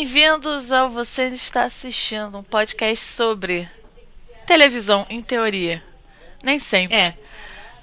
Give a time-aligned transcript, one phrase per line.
[0.00, 3.68] Bem-vindos ao Você Está Assistindo, um podcast sobre
[4.46, 5.82] televisão, em teoria.
[6.42, 6.96] Nem sempre.
[6.96, 7.14] É.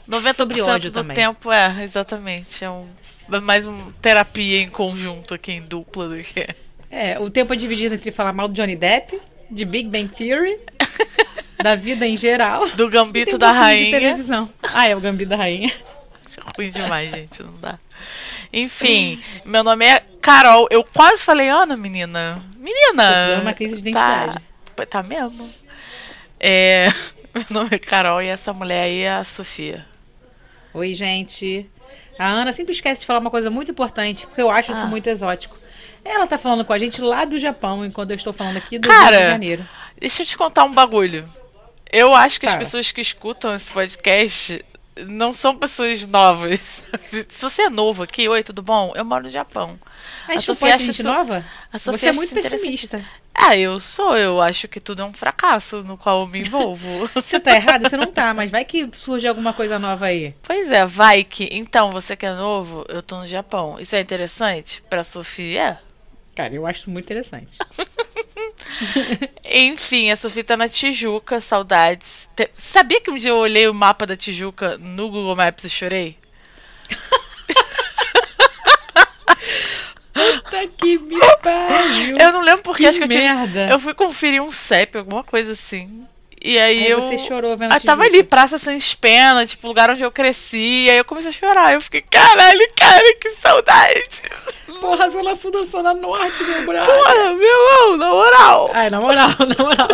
[0.10, 1.16] 90% sobre ódio do também.
[1.16, 2.66] tempo é, exatamente.
[2.66, 2.88] É um,
[3.44, 6.56] mais uma terapia em conjunto aqui, em dupla do que.
[6.90, 9.22] É, o tempo é dividido entre falar mal do Johnny Depp,
[9.52, 10.60] de Big Bang Theory,
[11.62, 12.68] da vida em geral.
[12.72, 13.92] Do gambito da rainha.
[13.92, 14.50] televisão.
[14.64, 15.72] Ah, é o Gambito da Rainha.
[16.58, 17.78] Ruim demais, gente, não dá.
[18.52, 20.68] Enfim, meu nome é Carol.
[20.72, 22.42] Eu quase falei Ana, menina.
[22.56, 23.04] Menina!
[23.04, 24.38] É uma crise de identidade.
[24.76, 25.50] Tá, tá mesmo?
[26.40, 26.88] É,
[27.34, 29.86] meu nome é Carol e essa mulher aí é a Sofia.
[30.74, 31.70] Oi, gente.
[32.20, 34.76] A Ana sempre esquece de falar uma coisa muito importante, porque eu acho Ah.
[34.76, 35.58] isso muito exótico.
[36.04, 38.88] Ela tá falando com a gente lá do Japão, enquanto eu estou falando aqui do
[38.88, 39.70] Cara, Rio de Janeiro.
[40.00, 41.28] Deixa eu te contar um bagulho.
[41.92, 44.64] Eu acho que as pessoas que escutam esse podcast
[45.08, 46.84] não são pessoas novas.
[47.30, 48.94] Se você é novo aqui, oi, tudo bom?
[48.96, 49.80] Eu moro no Japão.
[50.28, 51.44] A a Sofia acha gente isso- nova?
[51.72, 53.06] A Você Sofia é acha muito pessimista.
[53.40, 57.06] Ah, eu sou, eu acho que tudo é um fracasso no qual eu me envolvo.
[57.14, 57.88] Você tá errada?
[57.90, 60.34] Você não tá, mas vai que surge alguma coisa nova aí.
[60.42, 61.48] pois é, vai que.
[61.52, 63.80] Então, você que é novo, eu tô no Japão.
[63.80, 65.80] Isso é interessante pra Sofia?
[66.36, 67.58] Cara, eu acho muito interessante.
[69.44, 72.30] Enfim, a Sofia tá na Tijuca, saudades.
[72.36, 75.70] Te- Sabia que um dia eu olhei o mapa da Tijuca no Google Maps e
[75.70, 76.18] chorei?
[80.14, 82.16] Puta que me pariu.
[82.20, 83.46] Eu não lembro porque que acho que eu tinha.
[83.72, 86.06] Eu fui conferir um CEP, alguma coisa assim.
[86.44, 87.02] E aí, Aí eu.
[87.02, 90.88] você chorou vendo Ah, tava ali, Praça Sans Pena, tipo, lugar onde eu cresci.
[90.90, 91.74] Aí eu comecei a chorar.
[91.74, 94.22] Eu fiquei, caralho, cara, que saudade.
[94.80, 95.10] Porra,
[95.42, 96.96] Sul da Zona Norte, meu brother.
[96.96, 98.72] Porra, meu irmão, na moral.
[98.74, 99.88] Ai, na moral, na moral.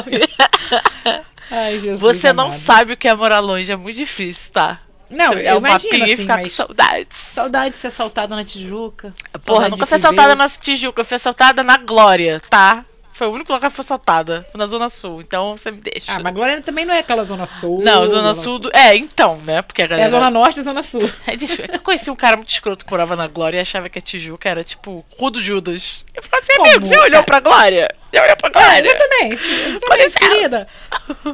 [1.51, 1.99] Ai, Jesus.
[1.99, 2.59] Você não amado.
[2.59, 4.79] sabe o que é morar longe, é muito difícil, tá?
[5.09, 7.17] Não, Você olhar o mapinha e assim, ficar com saudades.
[7.17, 9.13] saudade de ser assaltada na Tijuca.
[9.45, 12.83] Porra, nunca fui assaltada na Tijuca, eu fui assaltada na Glória, tá?
[13.23, 16.11] Foi o único lugar que fui assaltada, na Zona Sul, então você me deixa.
[16.11, 17.79] Ah, mas Glória também não é aquela Zona Sul.
[17.81, 18.69] Não, Zona Sul do...
[18.75, 19.61] É, então, né?
[19.61, 20.07] Porque a É galera...
[20.07, 20.99] a Zona Norte e Zona Sul.
[21.25, 24.01] É, eu- conheci um cara muito escroto que morava na Glória e achava que a
[24.01, 26.03] Tijuca era tipo Rua do Judas.
[26.13, 27.87] Eu falei assim, Como, amigo, você olhou pra Glória?
[28.11, 28.89] Você olhou pra É, Glória?
[28.89, 29.43] exatamente.
[29.43, 30.19] Com Exatamente, licença.
[30.19, 30.67] querida.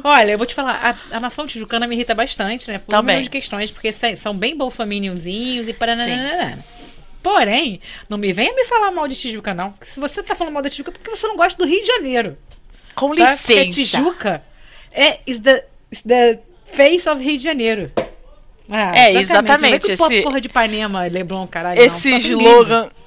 [0.04, 2.78] Olha, eu vou te falar, a, a nação tijucana me irrita bastante, né?
[2.78, 3.24] Por um Também.
[3.24, 6.56] de questões, porque são bem bolsominionzinhos e paranana.
[7.22, 9.74] Porém, não me venha me falar mal de Tijuca, não.
[9.92, 11.86] Se você tá falando mal da Tijuca, é porque você não gosta do Rio de
[11.86, 12.36] Janeiro.
[12.94, 13.36] Com Tá?
[13.36, 13.98] Porque licença.
[13.98, 14.42] Tijuca
[14.92, 16.38] é is the, is the
[16.72, 17.90] face of Rio de Janeiro.
[18.72, 21.80] Ah, É, exatamente, vem com esse- porra de Ipanema, Leblon, caralho.
[21.80, 22.18] Esse não.
[22.18, 22.90] Slogan...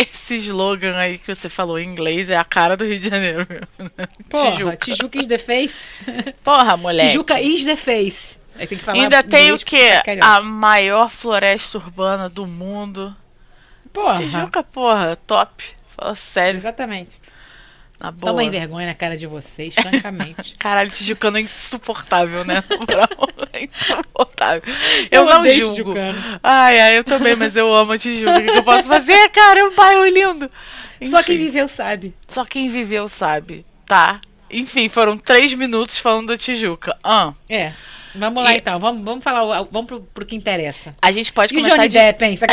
[0.00, 3.44] Esse slogan aí que você falou em inglês é a cara do Rio de Janeiro
[3.48, 3.90] mesmo.
[3.96, 4.06] né?
[4.30, 4.76] Porra, Tijuca.
[4.76, 5.74] Tijuca is the face.
[6.44, 7.10] Porra, moleque.
[7.10, 8.16] Tijuca is the face.
[8.56, 10.26] Aí tem que falar Ainda tem o porque tá carioca.
[10.28, 13.14] A maior floresta urbana do mundo.
[13.92, 14.18] Porra.
[14.18, 15.64] Tijuca, porra, top.
[15.96, 17.20] Fala sério, Exatamente.
[17.98, 18.32] na boa.
[18.32, 20.54] Toma vergonha na cara de vocês, francamente.
[20.58, 22.62] Caralho, Tijucano é insuportável, né?
[23.52, 24.62] É insuportável.
[25.10, 25.74] Eu, não odeio julgo.
[25.94, 26.40] Tijucano.
[26.42, 28.38] Ai, ai, eu também, mas eu amo a Tijuca.
[28.38, 29.60] O que, eu posso fazer, cara?
[29.60, 30.50] É um bairro lindo.
[31.10, 32.14] Só quem Enfim, viveu sabe.
[32.26, 34.20] só quem viveu sabe, tá?
[34.50, 36.96] Enfim, foram três minutos falando da Tijuca.
[37.02, 37.72] Ah, É.
[38.18, 40.90] Vamos lá E- então, vamos, vamos falar, vamos pro, pro que interessa.
[41.00, 41.98] a gente pode E começar Johnny de...
[41.98, 42.38] Depp, hein?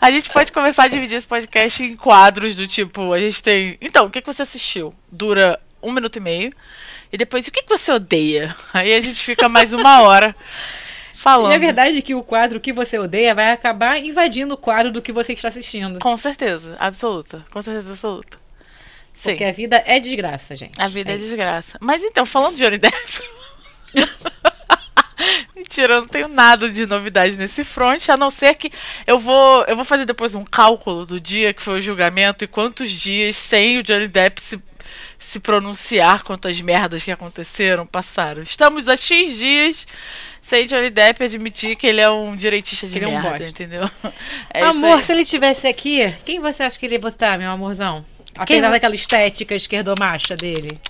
[0.00, 3.76] A gente pode começar a dividir esse podcast em quadros do tipo, a gente tem.
[3.80, 4.92] Então, o que, que você assistiu?
[5.10, 6.52] Dura um minuto e meio.
[7.12, 8.54] E depois, o que, que você odeia?
[8.72, 10.34] Aí a gente fica mais uma hora
[11.14, 11.52] falando.
[11.52, 14.90] E a verdade é que o quadro que você odeia vai acabar invadindo o quadro
[14.90, 15.98] do que você está assistindo.
[16.00, 17.44] Com certeza, absoluta.
[17.52, 18.38] Com certeza absoluta.
[19.14, 19.30] Sim.
[19.30, 20.80] Porque a vida é desgraça, gente.
[20.80, 21.78] A vida é, É desgraça.
[21.80, 23.20] Mas então, falando de Johnny Depp.
[25.54, 28.72] Mentira, eu não tenho nada de novidade nesse front, a não ser que
[29.06, 32.48] eu vou, eu vou fazer depois um cálculo do dia que foi o julgamento e
[32.48, 34.60] quantos dias sem o Johnny Depp se,
[35.18, 38.42] se pronunciar quanto às merdas que aconteceram passaram.
[38.42, 39.86] Estamos a X dias
[40.40, 43.88] sem Johnny Depp admitir que ele é um direitista de Ele é um merda, entendeu?
[44.52, 48.04] É Amor, se ele tivesse aqui, quem você acha que ele ia botar, meu amorzão?
[48.34, 50.80] Quem Apesar vo- daquela estética esquerdomacha dele.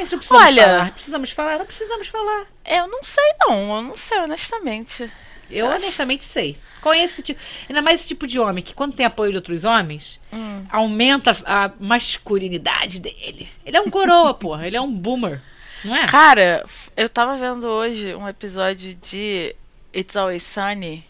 [0.00, 0.92] Não precisamos Olha- falar.
[0.92, 2.46] Precisamos falar, não precisamos falar.
[2.64, 5.10] Eu não sei não, eu não sei honestamente.
[5.50, 6.58] Eu Acho- honestamente sei.
[6.80, 7.40] Conheço esse tipo.
[7.68, 10.64] Ainda mais esse tipo de homem que, quando tem apoio de outros homens, Hum.
[10.70, 13.48] aumenta a masculinidade dele.
[13.64, 14.66] Ele é um coroa, porra.
[14.66, 15.40] Ele é um boomer.
[15.84, 16.06] Não é?
[16.06, 16.64] Cara,
[16.96, 19.54] eu tava vendo hoje um episódio de
[19.94, 21.04] It's Always Sunny.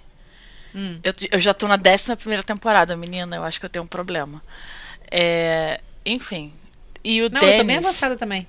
[0.75, 0.99] Hum.
[1.05, 3.37] Eu, eu já tô na 11 primeira temporada, menina.
[3.37, 4.43] Eu acho que eu tenho um problema.
[5.11, 6.53] É, enfim.
[7.05, 7.87] E o Não, eu tô bem Dennis.
[7.87, 8.47] avançada também.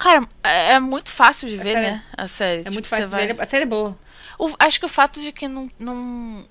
[0.00, 2.02] Cara, é, é muito fácil de ver, série- né?
[2.16, 2.60] A série.
[2.60, 3.40] É Tipo, muito você fácil vai- ver.
[3.40, 3.96] A série é boa.
[4.38, 6.44] O- acho que o fato de que não, não.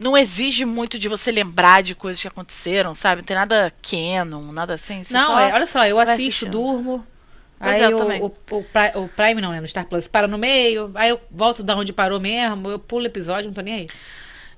[0.00, 3.20] não exige muito de você lembrar de coisas que aconteceram, sabe?
[3.20, 5.02] Não tem nada canon, nada assim.
[5.10, 7.06] Não, só é, olha só, eu assisto, durmo.
[7.60, 9.60] Pois aí é, o, o, o, Prime não, né?
[9.60, 13.06] No Star Plus para no meio, aí eu volto da onde parou mesmo, eu pulo
[13.06, 13.86] episódio, não tô nem aí.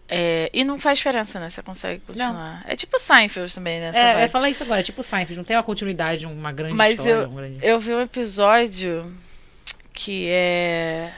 [0.09, 1.51] É, e não faz diferença, né?
[1.51, 2.63] Você consegue continuar.
[2.65, 2.71] Não.
[2.71, 3.93] É tipo Seinfeld também, né?
[3.95, 6.99] É, é falar isso agora, é tipo Seinfeld, não tem uma continuidade, uma grande Mas
[6.99, 7.27] história.
[7.27, 7.67] Mas eu, grande...
[7.67, 9.03] eu vi um episódio
[9.93, 11.13] que é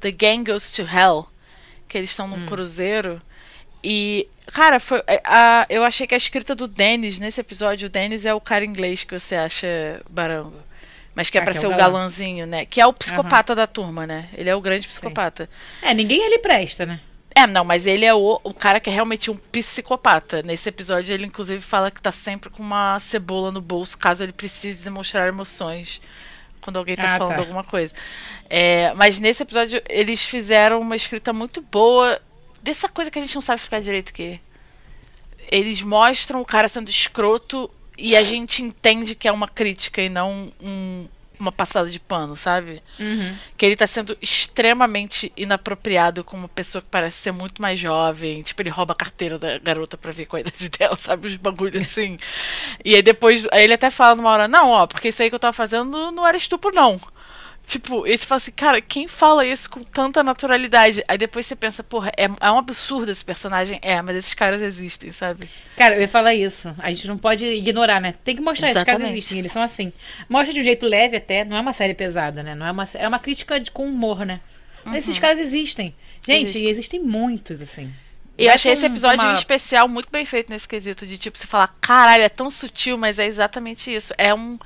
[0.00, 1.26] The Gang Goes to Hell,
[1.88, 2.46] que eles estão num hum.
[2.46, 3.20] cruzeiro.
[3.82, 7.90] E, cara, foi, é, a, eu achei que a escrita do Dennis nesse episódio, o
[7.90, 10.62] Dennis é o cara inglês que você acha barango.
[11.14, 12.66] Mas que é ah, pra que ser é o, o galãzinho, né?
[12.66, 13.56] Que é o psicopata uhum.
[13.56, 14.28] da turma, né?
[14.34, 15.48] Ele é o grande psicopata.
[15.80, 15.86] Sim.
[15.86, 17.00] É, ninguém ele presta, né?
[17.36, 20.42] É, não, mas ele é o, o cara que é realmente um psicopata.
[20.42, 24.32] Nesse episódio, ele inclusive fala que tá sempre com uma cebola no bolso, caso ele
[24.32, 26.00] precise demonstrar emoções
[26.62, 27.42] quando alguém tá ah, falando tá.
[27.42, 27.92] alguma coisa.
[28.48, 32.18] É, mas nesse episódio, eles fizeram uma escrita muito boa
[32.62, 34.40] dessa coisa que a gente não sabe ficar direito que.
[35.48, 40.08] Eles mostram o cara sendo escroto e a gente entende que é uma crítica e
[40.08, 41.06] não um,
[41.38, 42.82] uma passada de pano, sabe?
[42.98, 43.36] Uhum.
[43.56, 48.42] Que ele tá sendo extremamente inapropriado com uma pessoa que parece ser muito mais jovem.
[48.42, 51.26] Tipo, ele rouba a carteira da garota pra ver qual é a idade dela, sabe?
[51.26, 52.18] Os bagulhos assim.
[52.84, 55.34] e aí depois, aí ele até fala numa hora, não, ó, porque isso aí que
[55.34, 56.98] eu tava fazendo não era estupro, não.
[57.66, 61.02] Tipo, e você fala assim, cara, quem fala isso com tanta naturalidade?
[61.08, 63.80] Aí depois você pensa, porra, é, é um absurdo esse personagem.
[63.82, 65.50] É, mas esses caras existem, sabe?
[65.76, 66.72] Cara, eu ia falar isso.
[66.78, 68.14] A gente não pode ignorar, né?
[68.24, 68.88] Tem que mostrar, Exatamente.
[68.88, 69.92] esses caras existem, eles são assim.
[70.28, 72.54] Mostra de um jeito leve até, não é uma série pesada, né?
[72.54, 74.40] Não é uma, é uma crítica de, com humor, né?
[74.84, 75.10] Mas uhum.
[75.10, 75.92] esses caras existem.
[76.24, 76.66] Gente, Existe.
[76.66, 77.92] existem muitos, assim.
[78.38, 79.32] E eu achei esse episódio uma...
[79.32, 83.18] especial muito bem feito nesse quesito de tipo, você falar, caralho, é tão sutil, mas
[83.18, 84.12] é exatamente isso.
[84.18, 84.58] É um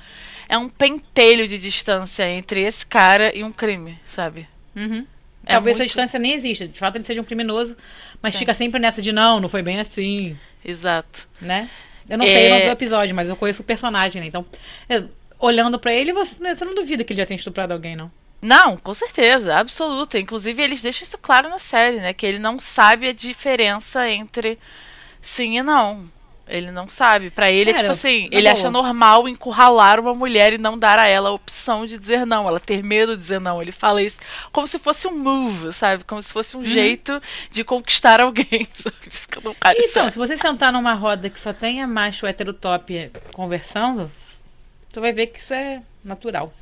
[0.51, 4.45] é um pentelho de distância entre esse cara e um crime, sabe?
[4.75, 5.07] Uhum.
[5.45, 5.87] É Talvez muito...
[5.87, 6.67] essa distância nem exista.
[6.67, 7.73] De fato, ele seja um criminoso,
[8.21, 8.37] mas é.
[8.37, 10.37] fica sempre nessa de não, não foi bem assim.
[10.63, 11.25] Exato.
[11.39, 11.69] Né?
[12.09, 12.27] Eu não é...
[12.27, 14.27] sei, eu não vi o episódio, mas eu conheço o personagem, né?
[14.27, 14.45] Então,
[14.89, 15.09] eu,
[15.39, 18.11] olhando para ele, você, né, você não duvida que ele já tenha estuprado alguém, não?
[18.41, 20.19] Não, com certeza, absoluta.
[20.19, 22.11] Inclusive, eles deixam isso claro na série, né?
[22.11, 24.59] Que ele não sabe a diferença entre
[25.21, 26.09] sim e não.
[26.51, 27.29] Ele não sabe.
[27.29, 28.51] Para ele, Cara, é tipo assim, ele boa.
[28.51, 32.47] acha normal encurralar uma mulher e não dar a ela a opção de dizer não,
[32.47, 33.61] ela ter medo de dizer não.
[33.61, 34.19] Ele fala isso
[34.51, 36.03] como se fosse um move, sabe?
[36.03, 36.65] Como se fosse um uhum.
[36.65, 38.67] jeito de conquistar alguém.
[39.77, 44.11] então, se você sentar numa roda que só tenha macho heterotop conversando,
[44.91, 46.53] tu vai ver que isso é natural.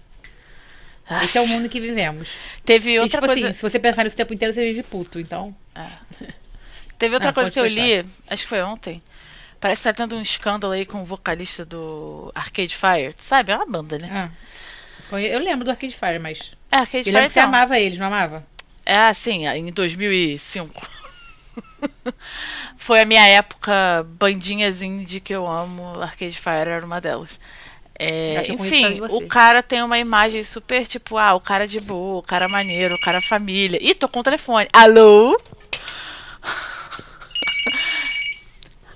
[1.10, 1.26] Ai.
[1.26, 2.28] Esse é o mundo que vivemos.
[2.64, 3.48] Teve outra e, tipo coisa.
[3.48, 5.56] Assim, se você pensar nisso o tempo inteiro, você vive puto, então.
[5.74, 5.88] É.
[7.00, 9.02] Teve outra ah, coisa que eu li, acho que foi ontem,
[9.60, 13.14] Parece que tá tendo um escândalo aí com o vocalista do Arcade Fire.
[13.18, 13.52] Sabe?
[13.52, 14.32] É uma banda, né?
[15.12, 15.18] Ah.
[15.18, 16.40] Eu lembro do Arcade Fire, mas.
[16.72, 17.28] É, Arcade eu Fire.
[17.28, 17.44] Você então.
[17.44, 18.46] amava eles, não amava?
[18.86, 21.00] É, sim, em 2005.
[22.78, 26.02] Foi a minha época bandinhas indie que eu amo.
[26.02, 27.40] Arcade Fire era uma delas.
[28.02, 32.24] É, enfim, o cara tem uma imagem super tipo, ah, o cara de boa, o
[32.24, 33.78] cara maneiro, o cara família.
[33.82, 34.70] Ih, tô com o telefone.
[34.72, 35.38] Alô?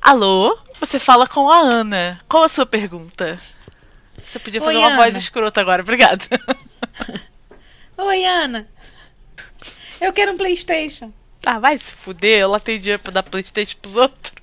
[0.04, 0.60] Alô?
[0.82, 2.20] Você fala com a Ana.
[2.28, 3.40] Qual a sua pergunta?
[4.26, 4.98] Você podia fazer Oi, uma Ana.
[4.98, 6.26] voz escrota agora, obrigada.
[7.98, 8.68] Oi, Ana.
[10.02, 11.14] Eu quero um Playstation.
[11.46, 14.34] Ah, vai se fuder, ela tem dinheiro pra dar Playstation pros outros.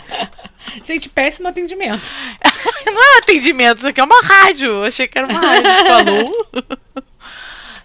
[0.84, 2.04] Gente, péssimo atendimento.
[2.84, 4.70] Não é um atendimento, isso aqui é uma rádio.
[4.70, 5.70] Eu achei que era uma rádio.
[5.86, 6.48] Falou.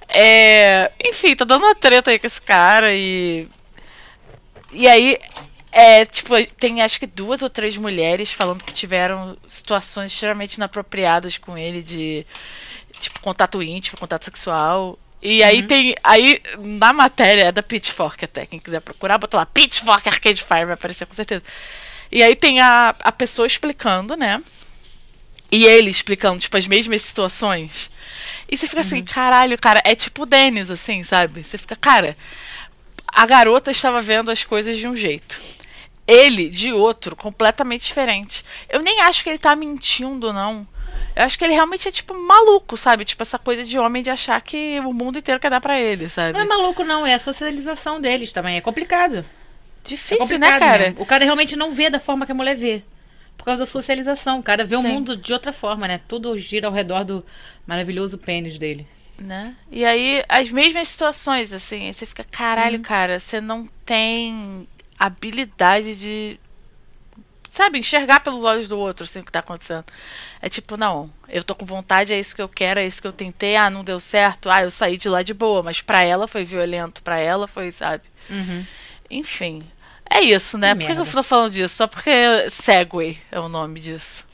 [0.09, 3.47] é, enfim, tá dando uma treta aí com esse cara e.
[4.71, 5.17] E aí,
[5.71, 11.37] é, tipo, tem acho que duas ou três mulheres falando que tiveram situações extremamente inapropriadas
[11.37, 12.25] com ele de
[12.99, 14.97] tipo contato íntimo, contato sexual.
[15.21, 15.67] E aí uhum.
[15.67, 15.95] tem.
[16.03, 20.65] Aí na matéria é da Pitchfork até, quem quiser procurar, bota lá, Pitchfork Arcade Fire,
[20.65, 21.43] vai aparecer com certeza.
[22.11, 24.41] E aí tem a, a pessoa explicando, né?
[25.51, 27.91] E ele explicando, tipo, as mesmas situações.
[28.49, 29.03] E você fica assim, uhum.
[29.03, 31.43] assim, caralho, cara, é tipo o Dennis, assim, sabe?
[31.43, 32.17] Você fica, cara,
[33.07, 35.58] a garota estava vendo as coisas de um jeito
[36.09, 38.43] ele de outro, completamente diferente.
[38.67, 40.67] Eu nem acho que ele tá mentindo, não.
[41.15, 43.05] Eu acho que ele realmente é tipo maluco, sabe?
[43.05, 46.09] Tipo essa coisa de homem de achar que o mundo inteiro quer dar para ele,
[46.09, 46.33] sabe?
[46.33, 48.57] Não é maluco, não, é a socialização deles também.
[48.57, 49.25] É complicado.
[49.83, 50.89] Difícil, é complicado, né, cara?
[50.89, 50.95] Né?
[50.97, 52.83] O cara realmente não vê da forma que a mulher vê.
[53.37, 54.39] Por causa da socialização.
[54.39, 54.85] O cara vê Sim.
[54.85, 56.01] o mundo de outra forma, né?
[56.07, 57.25] Tudo gira ao redor do
[57.65, 58.87] maravilhoso pênis dele.
[59.17, 59.55] Né?
[59.71, 62.81] E aí, as mesmas situações, assim, aí você fica, caralho, hum.
[62.81, 64.67] cara, você não tem
[64.99, 66.39] habilidade de
[67.49, 69.85] sabe, enxergar pelos olhos do outro, assim, o que tá acontecendo.
[70.41, 73.07] É tipo, não, eu tô com vontade, é isso que eu quero, é isso que
[73.07, 76.03] eu tentei, ah, não deu certo, ah, eu saí de lá de boa, mas pra
[76.03, 78.03] ela foi violento, pra ela foi, sabe?
[78.29, 78.65] Uhum.
[79.09, 79.69] Enfim.
[80.09, 80.73] É isso, né?
[80.73, 81.75] Por que, que eu tô falando disso?
[81.75, 84.27] Só porque Segway é o nome disso.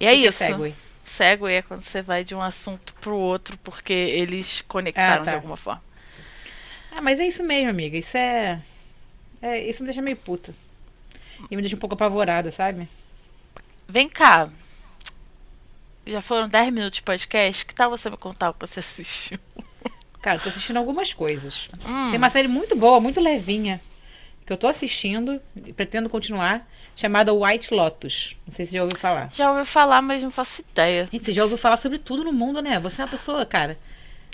[0.00, 0.38] E é que isso.
[0.38, 0.74] Que é Segway?
[1.04, 5.30] Segway é quando você vai de um assunto pro outro porque eles conectaram ah, tá.
[5.30, 5.82] de alguma forma.
[6.90, 7.98] Ah, mas é isso mesmo, amiga.
[7.98, 8.62] Isso é...
[9.44, 9.68] é.
[9.68, 10.54] Isso me deixa meio puta.
[11.50, 12.88] E me deixa um pouco apavorada, sabe?
[13.88, 14.48] Vem cá.
[16.06, 17.64] Já foram 10 minutos de podcast.
[17.64, 19.38] Que tal você me contar o que você assistiu?
[20.24, 21.68] Cara, tô assistindo algumas coisas.
[21.86, 22.10] Hum.
[22.10, 23.78] Tem uma série muito boa, muito levinha,
[24.46, 28.34] que eu tô assistindo e pretendo continuar, chamada White Lotus.
[28.46, 29.28] Não sei se você já ouviu falar.
[29.30, 31.08] Já ouviu falar, mas não faço ideia.
[31.12, 32.80] E você já ouviu falar sobre tudo no mundo, né?
[32.80, 33.78] Você é uma pessoa, cara,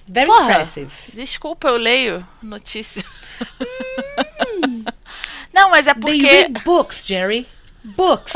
[0.07, 0.93] very Porra, impressive.
[1.13, 3.05] Desculpa, eu leio notícia.
[5.61, 6.19] Não, mas é porque...
[6.19, 7.47] They read books, Jerry.
[7.85, 8.33] Books.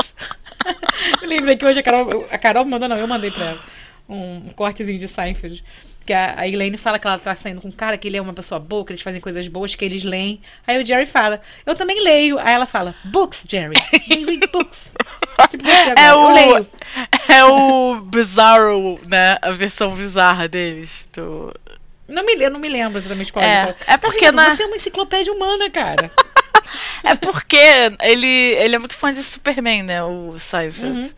[1.21, 3.59] eu lembrei que hoje a Carol, a Carol mandou, não, eu mandei pra ela
[4.07, 5.63] um, cortezinho de Seinfeld
[6.05, 8.21] que a, a Elaine fala que ela tá saindo com um cara, que ele é
[8.21, 10.39] uma pessoa boa, que eles fazem coisas boas, que eles leem.
[10.67, 12.37] Aí o Jerry fala, eu também leio.
[12.37, 13.73] Aí ela fala, books, Jerry.
[14.07, 14.77] read books.
[15.49, 16.67] tipo, é o, leio.
[17.27, 19.35] É o Bizarro, né?
[19.41, 21.09] A versão bizarra deles.
[21.11, 21.51] Do...
[22.07, 23.75] Não me, eu não me lembro exatamente qual é.
[23.87, 24.55] É, é porque na...
[24.55, 26.11] Você é uma enciclopédia humana, cara.
[27.03, 27.57] É porque
[28.01, 30.03] ele, ele é muito fã de Superman, né?
[30.03, 30.99] O Seinfeld.
[30.99, 31.13] Uhum.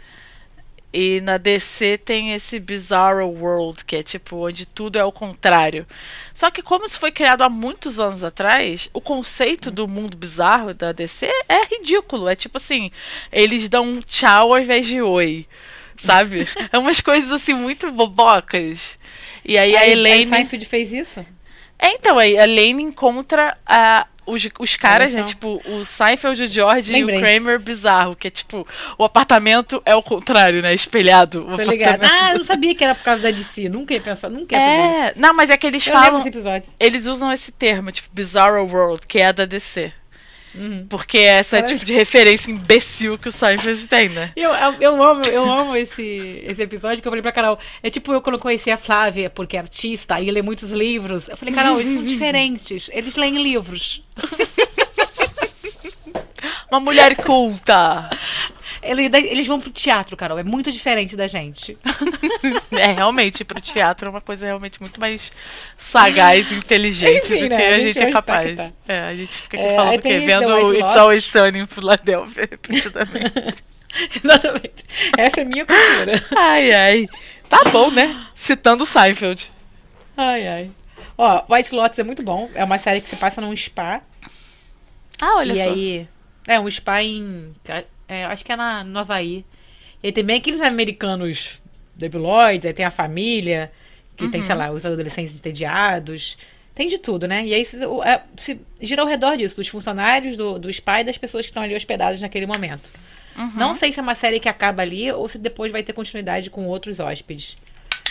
[0.93, 5.85] E na DC tem esse Bizarro World, que é tipo onde tudo é o contrário.
[6.33, 10.73] Só que como isso foi criado há muitos anos atrás, o conceito do mundo bizarro
[10.73, 12.27] da DC é ridículo.
[12.27, 12.89] É tipo assim,
[13.31, 15.45] eles dão um tchau ao invés de oi.
[15.97, 16.47] Sabe?
[16.71, 18.97] é umas coisas assim muito bobocas.
[19.43, 20.31] E aí, aí a Elaine.
[20.31, 21.25] A Seinfeld fez isso?
[21.77, 25.23] É, então, aí a Elaine encontra a, os, os caras, né?
[25.23, 27.15] Tipo, o Seinfeld, o George Lembrei.
[27.15, 28.67] e o Kramer bizarro, que é tipo,
[28.97, 30.73] o apartamento é o contrário, né?
[30.73, 31.43] Espelhado.
[31.43, 32.03] Tô ligado.
[32.03, 33.69] Ah, eu não sabia que era por causa da DC.
[33.69, 36.23] Nunca ia pensar, nunca ia É, não, mas é que eles eu falam.
[36.79, 39.93] Eles usam esse termo, tipo, Bizarro World, que é a da DC.
[40.57, 40.87] Uhum.
[40.89, 44.31] Porque é esse é tipo de referência imbecil que o Seinfeld tem, né?
[44.35, 47.59] Eu, eu, eu, amo, eu amo esse, esse episódio que eu falei pra Carol.
[47.83, 51.27] É tipo eu quando conheci a Flávia, porque é artista, e lê muitos livros.
[51.27, 52.89] Eu falei, Carol, eles são diferentes.
[52.91, 54.01] Eles leem livros.
[56.71, 58.09] Uma mulher culta.
[58.89, 60.39] Eles vão pro teatro, Carol.
[60.39, 61.77] É muito diferente da gente.
[62.71, 65.31] é, realmente, pro teatro é uma coisa realmente muito mais
[65.75, 67.57] sagaz e inteligente Enfim, do né?
[67.57, 68.55] que a gente, é capaz.
[68.55, 68.71] Tá.
[68.87, 70.19] É, a gente fica aqui é, falando o quê?
[70.19, 73.63] Vendo It's Always Sunny em Philadelphia, repetidamente.
[74.23, 74.85] Exatamente.
[75.17, 76.25] Essa é minha cultura.
[76.35, 77.07] Ai, ai.
[77.49, 78.27] Tá bom, né?
[78.35, 79.51] Citando Seinfeld.
[80.15, 80.71] Ai, ai.
[81.17, 82.49] Ó, White Lotus é muito bom.
[82.53, 84.01] É uma série que se passa num spa.
[85.19, 85.63] Ah, olha e só.
[85.63, 86.07] E aí.
[86.47, 87.55] É, um spa em.
[88.07, 89.43] É, acho que é na, no Havaí.
[90.01, 91.59] E tem bem aqueles americanos
[91.95, 93.71] debiloides, aí tem a família,
[94.15, 94.31] que uhum.
[94.31, 96.37] tem, sei lá, os adolescentes entediados.
[96.75, 97.45] Tem de tudo, né?
[97.45, 101.17] E aí se, é, se gira ao redor disso, dos funcionários, do, dos pais das
[101.17, 102.87] pessoas que estão ali hospedadas naquele momento.
[103.35, 103.51] Uhum.
[103.55, 106.49] Não sei se é uma série que acaba ali ou se depois vai ter continuidade
[106.49, 107.55] com outros hóspedes.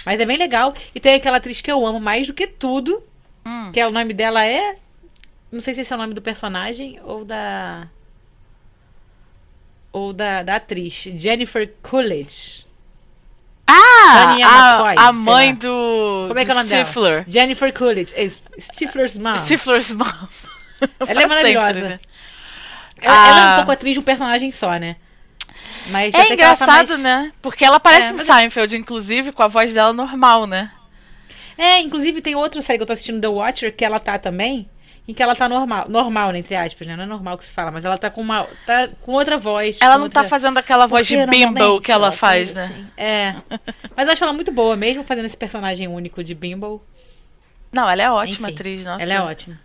[0.04, 0.74] Mas é bem legal.
[0.94, 3.02] E tem aquela atriz que eu amo mais do que tudo.
[3.44, 3.70] Hum.
[3.72, 4.76] Que é, o nome dela é.
[5.50, 7.88] Não sei se esse é o nome do personagem ou da
[9.96, 12.66] ou da, da atriz, Jennifer Coolidge.
[13.66, 14.36] Ah!
[14.44, 16.26] a, a mãe do.
[16.28, 17.10] Como é que é o nome Stifler.
[17.10, 17.24] dela?
[17.26, 18.12] Jennifer Coolidge.
[18.14, 18.30] É
[18.74, 19.34] Stifler's mom.
[19.36, 20.04] Stifler's mom.
[21.00, 21.66] ela é maravilhosa.
[21.66, 22.00] Sempre, né?
[23.00, 23.28] ela, ah.
[23.28, 23.56] ela, é um ah.
[23.56, 24.96] pouco atriz de um personagem só, né?
[25.86, 27.00] Mas é engraçado, tá mais...
[27.00, 27.32] né?
[27.40, 30.70] Porque ela aparece é, em Seinfeld, inclusive, com a voz dela normal, né?
[31.56, 34.68] É, inclusive tem outra série que eu tô assistindo, The Watcher, que ela tá também
[35.08, 36.96] em que ela tá normal, normal, né, entre aspas, né?
[36.96, 38.44] Não é normal que se fala, mas ela tá com uma.
[38.66, 39.78] tá com outra voz.
[39.80, 40.22] Ela não outra...
[40.22, 42.64] tá fazendo aquela voz de bimbo que ela faz, né?
[42.64, 42.86] Assim.
[42.96, 43.34] É.
[43.96, 46.82] mas eu acho ela muito boa, mesmo fazendo esse personagem único de bimbo.
[47.72, 49.02] Não, ela é ótima Enfim, atriz, nossa.
[49.02, 49.60] Ela é ótima.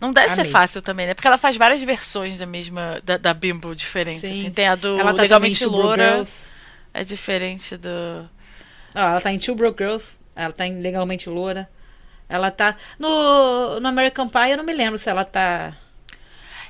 [0.00, 0.44] Não deve Amei.
[0.46, 1.12] ser fácil também, né?
[1.12, 3.02] Porque ela faz várias versões da mesma.
[3.04, 4.30] da, da Bimbo diferentes.
[4.30, 4.50] Assim.
[4.50, 6.26] Tem a do ela tá Legalmente Loura.
[6.94, 8.28] É diferente do.
[8.94, 10.16] ela tá em Two Broke Girls.
[10.34, 11.68] Ela tá em Legalmente Loura.
[12.30, 12.76] Ela tá.
[12.96, 15.76] No, no American Pie eu não me lembro se ela tá.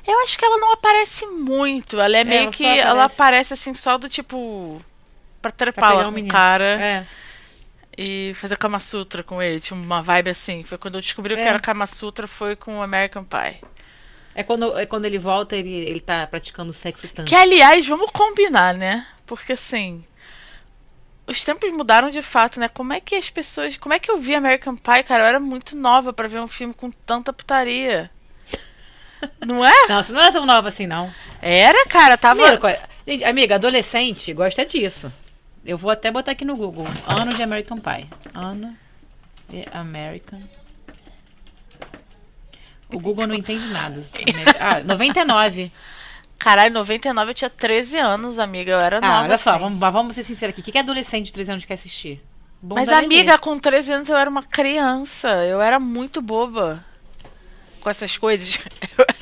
[0.06, 2.00] Eu acho que ela não aparece muito.
[2.00, 2.64] Ela é, é meio ela que.
[2.64, 2.88] Aparece.
[2.88, 4.80] Ela aparece assim só do tipo.
[5.42, 6.64] Pra trepar lá com o cara.
[6.64, 7.06] É.
[7.96, 9.60] E fazer Kama Sutra com ele.
[9.60, 10.64] Tinha uma vibe assim.
[10.64, 11.42] Foi quando eu descobri é.
[11.42, 13.60] que era Kama Sutra, foi com o American Pie.
[14.34, 17.28] É quando, é quando ele volta, ele, ele tá praticando sexo tanto.
[17.28, 19.06] Que aliás, vamos combinar, né?
[19.26, 20.04] Porque assim
[21.30, 22.68] os tempos mudaram de fato, né?
[22.68, 23.76] Como é que as pessoas.
[23.76, 25.24] Como é que eu vi American Pie, cara?
[25.24, 28.10] Eu era muito nova para ver um filme com tanta putaria.
[29.46, 29.72] Não é?
[29.88, 31.12] Não, você não era tão nova assim, não.
[31.40, 32.58] Era, cara, tava.
[33.06, 35.12] Gente, amiga, adolescente gosta disso.
[35.64, 36.86] Eu vou até botar aqui no Google.
[37.06, 38.08] Ano de American Pie.
[38.34, 38.76] Ano
[39.48, 40.40] de American
[42.92, 44.04] O Google não entende nada.
[44.58, 45.70] Ah, 99.
[46.40, 48.72] Caralho, 99 eu tinha 13 anos, amiga.
[48.72, 49.24] Eu era ah, nova.
[49.24, 49.60] Olha só, assim.
[49.60, 50.62] vamos, vamos ser sinceros aqui.
[50.62, 52.20] O que, que adolescente de 13 anos quer assistir?
[52.62, 55.28] Mas, amiga, com 13 anos eu era uma criança.
[55.44, 56.82] Eu era muito boba
[57.80, 58.58] com essas coisas.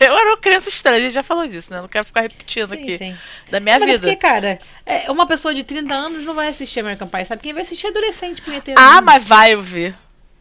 [0.00, 1.80] Eu, eu era uma criança estranha, a gente já falou disso, né?
[1.80, 2.98] Não quero ficar repetindo sim, aqui.
[2.98, 3.16] Sim.
[3.50, 4.06] Da minha Mas é vida.
[4.06, 7.42] Porque, cara, é, uma pessoa de 30 anos não vai assistir American Pie, sabe?
[7.42, 8.80] Quem vai assistir é adolescente, punheteiro.
[8.80, 9.94] Ah, mas vai ouvir.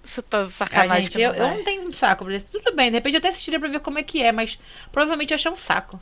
[0.03, 0.98] Você tá sacanagem.
[0.98, 2.48] Ah, gente, eu, eu, não tenho um saco pra isso.
[2.51, 4.57] Tudo bem, de repente eu até assistiria pra ver como é que é, mas
[4.91, 6.00] provavelmente eu achei um saco.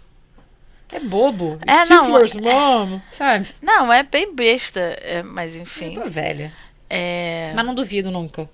[0.91, 1.59] É bobo.
[1.67, 2.13] É, não.
[2.13, 3.47] First, mom, sabe?
[3.61, 5.95] Não, é bem besta, é, mas enfim.
[5.95, 6.53] Tô velha.
[6.89, 7.51] É...
[7.55, 8.49] Mas não duvido nunca.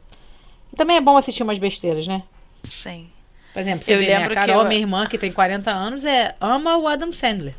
[0.72, 2.24] E também é bom assistir umas besteiras, né?
[2.64, 3.10] Sim.
[3.54, 4.68] Por exemplo, você eu vê, lembro né, a Carol, eu...
[4.68, 7.54] minha irmã, que tem 40 anos, é ama o Adam Sandler.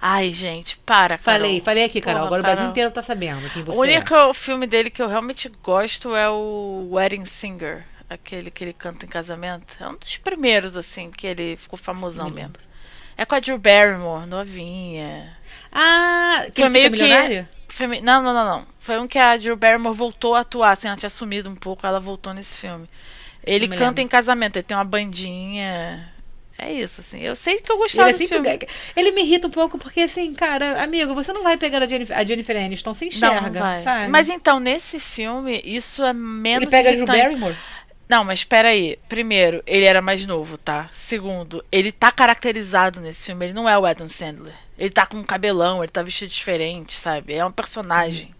[0.00, 1.40] Ai, gente, para, Carol.
[1.40, 2.22] Falei, falei aqui, Carol.
[2.22, 2.54] Porra, Agora Carol.
[2.54, 4.34] o Brasil inteiro tá sabendo quem você O único é.
[4.34, 7.84] filme dele que eu realmente gosto é o Wedding Singer.
[8.08, 9.76] Aquele que ele canta em casamento.
[9.78, 12.54] É um dos primeiros, assim, que ele ficou famosão Me mesmo.
[13.20, 15.36] É com a Drew Barrymore, novinha.
[15.70, 17.44] Ah, que foi meio que.
[17.68, 18.66] Foi, não, não, não, não.
[18.78, 21.86] Foi um que a Drew Barrymore voltou a atuar, assim, ela tinha sumido um pouco,
[21.86, 22.88] ela voltou nesse filme.
[23.44, 24.00] Ele canta lembro.
[24.00, 26.10] em casamento, ele tem uma bandinha.
[26.56, 27.20] É isso, assim.
[27.20, 28.58] Eu sei que eu gostava ele, é desse filme.
[28.96, 32.16] Ele me irrita um pouco porque, assim, cara, amigo, você não vai pegar a Jennifer,
[32.16, 33.82] a Jennifer Aniston, você enxerga, não, não vai.
[33.82, 34.08] sabe?
[34.08, 37.10] Mas então, nesse filme, isso é menos Ele pega irritante.
[37.10, 37.56] a Drew Barrymore?
[38.10, 38.96] Não, mas espera aí.
[39.08, 40.90] Primeiro, ele era mais novo, tá?
[40.92, 43.46] Segundo, ele tá caracterizado nesse filme.
[43.46, 44.52] Ele não é o Adam Sandler.
[44.76, 47.34] Ele tá com um cabelão, ele tá vestido diferente, sabe?
[47.34, 48.26] É um personagem.
[48.26, 48.32] Uhum.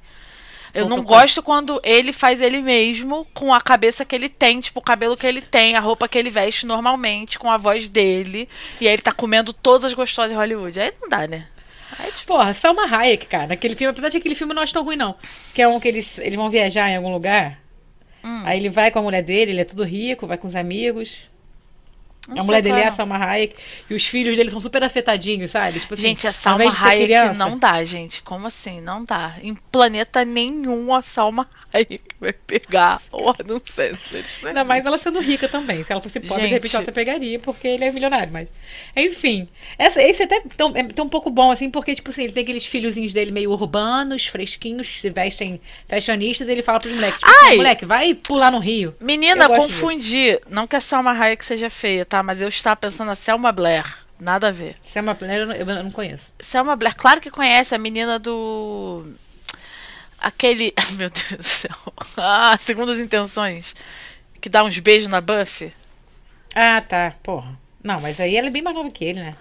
[0.75, 4.81] Eu não gosto quando ele faz ele mesmo com a cabeça que ele tem, tipo,
[4.81, 8.49] o cabelo que ele tem, a roupa que ele veste normalmente, com a voz dele.
[8.81, 10.81] E aí ele tá comendo todas as gostosas de Hollywood.
[10.81, 11.47] Aí não dá, né?
[11.97, 13.55] Aí, tipo, Porra, Salma Hayek, cara.
[13.55, 15.15] Aquele filme, apesar de aquele filme não acho tão ruim, não.
[15.55, 17.57] Que é um que eles, eles vão viajar em algum lugar.
[18.25, 18.43] Hum.
[18.45, 21.19] Aí ele vai com a mulher dele, ele é tudo rico, vai com os amigos.
[22.29, 23.57] Não a mulher dele é a Salma Hayek
[23.89, 25.81] e os filhos dele são super afetadinhos, sabe?
[25.81, 28.23] Tipo assim, gente, a Salma Hayek criança, não dá, gente.
[28.23, 28.81] Como assim?
[28.81, 29.35] Não dá.
[29.43, 34.25] Em planeta nenhum a Salma Hayek vai pegar o Adam Sandler.
[34.45, 35.83] Ainda mais ela sendo rica também.
[35.83, 36.49] Se ela fosse pobre, gente...
[36.49, 38.31] de repente ela até pegaria, porque ele é milionário.
[38.33, 38.49] Mas,
[38.95, 39.49] enfim.
[39.79, 42.43] Essa, esse até tão, é tão um pouco bom, assim, porque, tipo assim, ele tem
[42.43, 47.31] aqueles filhozinhos dele meio urbanos, fresquinhos, se vestem fashionistas, e ele fala pros moleques, tipo,
[47.31, 48.95] assim, moleque, vai pular no rio.
[49.01, 50.01] Menina, confundi.
[50.01, 50.41] Disso.
[50.49, 52.23] Não que a Salma Hayek seja feia, tá?
[52.23, 53.85] Mas eu estava pensando na Selma Blair.
[54.19, 54.77] Nada a ver.
[54.93, 56.23] Selma Blair eu não, eu não conheço.
[56.39, 59.07] Selma Blair, claro que conhece, a menina do.
[60.21, 60.75] Aquele.
[60.97, 61.77] Meu Deus do céu.
[62.19, 63.75] Ah, segundo as intenções.
[64.41, 65.73] Que dá uns beijos na Buffy.
[66.55, 67.15] Ah, tá.
[67.23, 67.59] Porra.
[67.83, 69.37] Não, mas aí ela é bem mais nova que ele, né?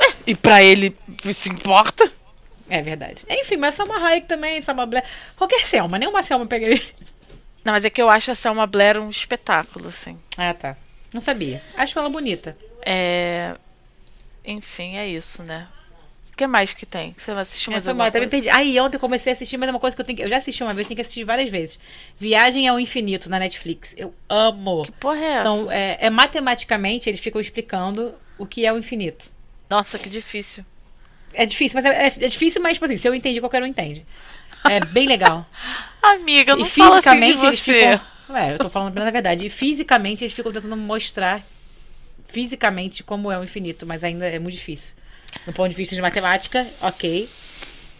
[0.00, 2.10] É, e pra ele isso importa?
[2.68, 3.24] É verdade.
[3.28, 5.04] Enfim, mas Selma Hayek também, Selma Blair.
[5.36, 6.82] Qualquer Selma, nenhuma Selma pegaria.
[7.64, 10.18] Não, mas é que eu acho a Selma Blair um espetáculo, assim.
[10.36, 10.76] Ah, tá.
[11.12, 11.62] Não sabia.
[11.76, 12.56] Acho ela bonita.
[12.84, 13.56] É.
[14.44, 15.68] Enfim, é isso, né?
[16.38, 17.16] O que mais que tem?
[17.18, 18.28] Você vai assistir mais é, alguma coisa?
[18.28, 18.48] Perdi.
[18.54, 20.22] Aí ontem eu comecei a assistir, mas é uma coisa que eu tenho que...
[20.22, 21.76] Eu já assisti uma vez, tenho que assistir várias vezes.
[22.16, 23.88] Viagem ao Infinito, na Netflix.
[23.96, 24.82] Eu amo.
[24.84, 25.42] Que porra é essa?
[25.42, 29.28] São, é, é matematicamente, eles ficam explicando o que é o infinito.
[29.68, 30.64] Nossa, que difícil.
[31.34, 33.66] É difícil, mas é, é, é difícil, mas, tipo assim, se eu entendi, qualquer um
[33.66, 34.06] entende.
[34.70, 35.44] É bem legal.
[36.00, 37.90] Amiga, não e fala assim de você.
[37.90, 39.44] Ficam, é, eu tô falando na verdade.
[39.44, 41.42] E fisicamente eles ficam tentando mostrar
[42.28, 44.97] fisicamente como é o infinito, mas ainda é muito difícil.
[45.46, 47.28] No ponto de vista de matemática, ok.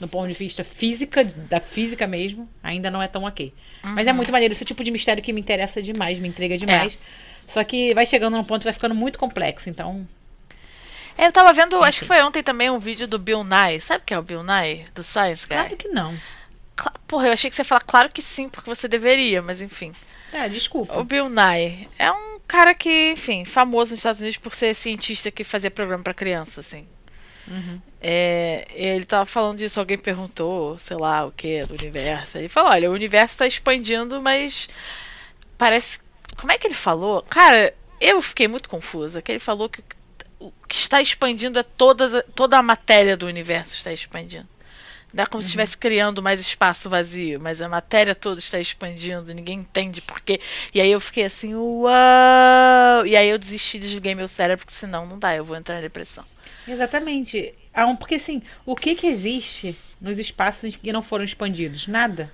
[0.00, 3.52] No ponto de vista física, da física mesmo, ainda não é tão ok.
[3.84, 3.90] Uhum.
[3.94, 4.54] Mas é muito maneiro.
[4.54, 6.94] Esse tipo de mistério que me interessa demais, me intriga demais.
[6.94, 7.52] É.
[7.52, 10.06] Só que vai chegando num ponto que vai ficando muito complexo, então.
[11.16, 13.80] É, eu tava vendo, acho que foi ontem também um vídeo do Bill Nye.
[13.80, 14.84] Sabe o que é o Bill Nye?
[14.94, 15.56] Do Science Guy?
[15.56, 16.16] Claro que não.
[17.08, 19.92] Porra, eu achei que você ia falar claro que sim, porque você deveria, mas enfim.
[20.32, 20.96] É, desculpa.
[20.96, 25.30] O Bill Nye é um cara que, enfim, famoso nos Estados Unidos por ser cientista
[25.30, 26.86] que fazia programa para criança, assim.
[27.50, 27.80] Uhum.
[28.00, 32.38] É, ele tava falando disso, alguém perguntou, sei lá, o que do universo.
[32.38, 34.68] Ele falou, olha, o universo está expandindo, mas
[35.56, 36.00] parece.
[36.36, 37.22] Como é que ele falou?
[37.22, 39.20] Cara, eu fiquei muito confusa.
[39.20, 39.82] Que ele falou que
[40.38, 44.48] o que está expandindo é toda, toda a matéria do universo está expandindo.
[45.12, 45.42] Não é como uhum.
[45.42, 50.38] se estivesse criando mais espaço vazio, mas a matéria toda está expandindo, ninguém entende porquê.
[50.74, 53.06] E aí eu fiquei assim, uau!
[53.06, 55.82] E aí eu desisti, desliguei meu cérebro, porque senão não dá, eu vou entrar em
[55.82, 56.24] depressão.
[56.68, 57.54] Exatamente.
[57.98, 61.86] Porque assim, o que que existe nos espaços que não foram expandidos?
[61.86, 62.32] Nada.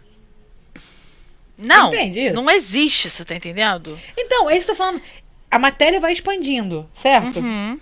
[1.57, 1.93] Não,
[2.35, 3.99] não existe, você tá entendendo?
[4.17, 5.03] Então, é isso que eu tô falando.
[5.49, 7.39] A matéria vai expandindo, certo?
[7.39, 7.79] Uhum.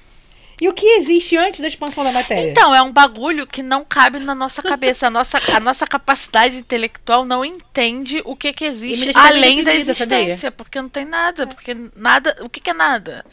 [0.61, 2.51] E o que existe antes da expansão da matéria?
[2.51, 5.07] Então, é um bagulho que não cabe na nossa cabeça.
[5.09, 10.53] A nossa, a nossa capacidade intelectual não entende o que, que existe além da existência.
[10.53, 11.49] Porque não tem nada.
[11.49, 12.37] Porque nada.
[12.43, 13.25] O que, que é nada?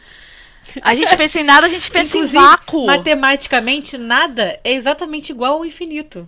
[0.81, 2.85] A gente pensa em nada, a gente pensa Inclusive, em vácuo.
[2.85, 6.27] Matematicamente, nada é exatamente igual ao infinito.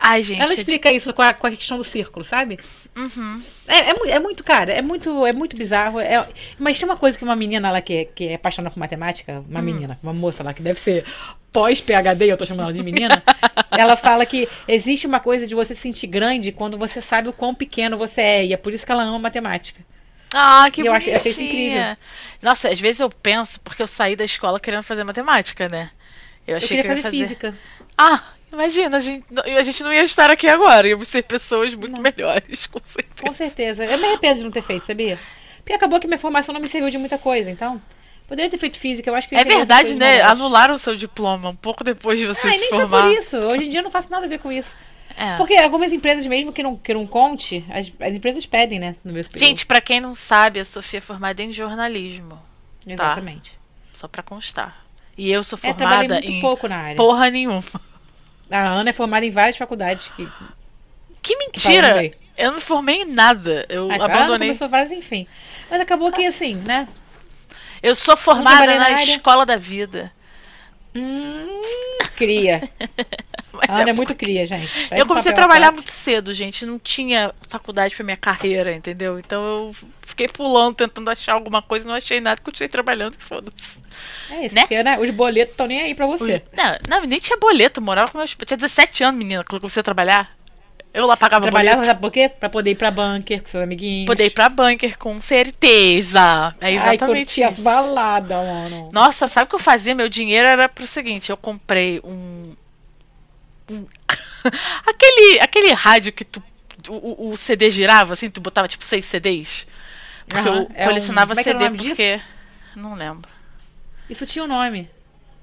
[0.00, 0.40] Ai, gente.
[0.40, 2.56] Ela explica isso com a, com a questão do círculo, sabe?
[2.96, 3.42] Uhum.
[3.66, 5.98] É, é, é, muito, cara, é muito, é muito bizarro.
[5.98, 8.78] É, mas tem uma coisa que uma menina lá que, é, que é apaixonada por
[8.78, 9.62] matemática, uma hum.
[9.62, 11.04] menina, uma moça lá que deve ser
[11.52, 13.22] pós-PHD, eu tô chamando ela de menina,
[13.72, 17.32] ela fala que existe uma coisa de você se sentir grande quando você sabe o
[17.32, 18.46] quão pequeno você é.
[18.46, 19.80] E é por isso que ela ama matemática.
[20.34, 21.96] Ah, que e eu achei, isso incrível.
[22.42, 25.90] Nossa, às vezes eu penso, porque eu saí da escola querendo fazer matemática, né?
[26.46, 27.28] Eu achei eu que eu ia fazer.
[27.28, 27.54] Física.
[27.96, 31.96] Ah, Imagina, a gente, a gente não ia estar aqui agora, íamos ser pessoas muito
[31.96, 32.02] não.
[32.02, 33.22] melhores, com certeza.
[33.22, 33.84] Com certeza.
[33.84, 35.18] Eu me arrependo de não ter feito, sabia?
[35.58, 37.80] Porque acabou que minha formação não me serviu de muita coisa, então.
[38.26, 39.34] Poderia ter feito física, eu acho que.
[39.34, 40.12] É verdade, né?
[40.12, 40.32] Melhores.
[40.32, 42.98] Anularam o seu diploma um pouco depois de você ah, se nem formar.
[42.98, 43.36] Só por isso.
[43.38, 44.68] Hoje em dia eu não faço nada a ver com isso.
[45.18, 45.36] É.
[45.36, 48.94] Porque algumas empresas, mesmo que não, que não conte, as, as empresas pedem, né?
[49.04, 52.36] No meu Gente, para quem não sabe, a Sofia é formada em jornalismo.
[52.86, 52.92] Tá?
[52.92, 53.50] Exatamente.
[53.50, 53.58] Tá?
[53.94, 54.84] Só para constar.
[55.16, 56.96] E eu sou é, formada é, em pouco na área.
[56.96, 57.60] porra nenhuma.
[58.48, 60.08] A Ana é formada em várias faculdades.
[60.16, 60.28] Que,
[61.20, 62.08] que mentira!
[62.08, 63.66] Que eu não me formei em nada.
[63.68, 64.24] Eu ah, abandonei.
[64.24, 65.26] Ana começou várias, enfim.
[65.68, 66.86] Mas acabou que assim, né?
[67.82, 70.12] Eu sou formada na, na escola da vida.
[70.94, 71.60] Hum,
[72.18, 72.68] cria.
[73.52, 74.70] Mas Ana é, é muito cria, gente.
[74.90, 76.64] eu comecei a trabalhar muito cedo, gente.
[76.64, 79.18] Não tinha faculdade pra minha carreira, entendeu?
[79.18, 83.80] Então eu fiquei pulando, tentando achar alguma coisa, não achei nada, continuei trabalhando e foda-se.
[84.30, 84.60] É isso, né?
[84.62, 86.42] porque né, os boletos estão nem aí pra você.
[86.52, 88.36] Os, não, não, nem tinha boleto, morava com meus.
[88.38, 90.37] Eu tinha 17 anos, menina, quando eu comecei a trabalhar.
[90.98, 91.86] Eu lá pagava Trabalhava, boleto.
[91.86, 92.28] sabe por quê?
[92.28, 94.06] Pra poder ir pra bunker com seus amiguinhos.
[94.06, 96.52] Poder ir pra bunker, com certeza.
[96.60, 97.62] É exatamente Ai, isso.
[97.62, 98.88] balada, mano.
[98.92, 99.94] Nossa, sabe o que eu fazia?
[99.94, 102.52] Meu dinheiro era pro seguinte, eu comprei um...
[103.70, 103.86] um
[104.84, 106.42] aquele, aquele rádio que tu...
[106.88, 109.68] O, o, CD girava, assim, tu botava tipo seis CDs.
[110.26, 111.36] Porque eu é colecionava um...
[111.36, 112.16] CD é porque...
[112.16, 112.28] Disso?
[112.74, 113.30] Não lembro.
[114.10, 114.90] Isso tinha um nome.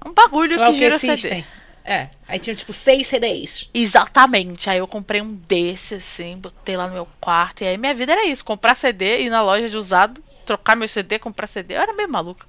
[0.04, 1.44] Um bagulho que gira CD.
[1.86, 3.70] É, aí tinha tipo seis CDs.
[3.72, 4.68] Exatamente.
[4.68, 7.62] Aí eu comprei um desse, assim, botei lá no meu quarto.
[7.62, 10.88] E aí minha vida era isso: comprar CD, ir na loja de usado, trocar meu
[10.88, 11.76] CD, comprar CD.
[11.76, 12.44] Eu era meio maluca.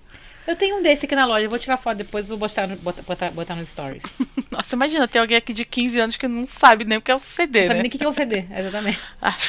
[0.47, 2.67] Eu tenho um desse aqui na loja, eu vou tirar foto depois e vou botar
[2.67, 4.01] no, botar, botar, botar no stories.
[4.49, 7.15] Nossa, imagina, tem alguém aqui de 15 anos que não sabe nem o que é
[7.15, 7.75] o CD, não né?
[7.75, 8.99] Sabe nem o que é o CD, exatamente.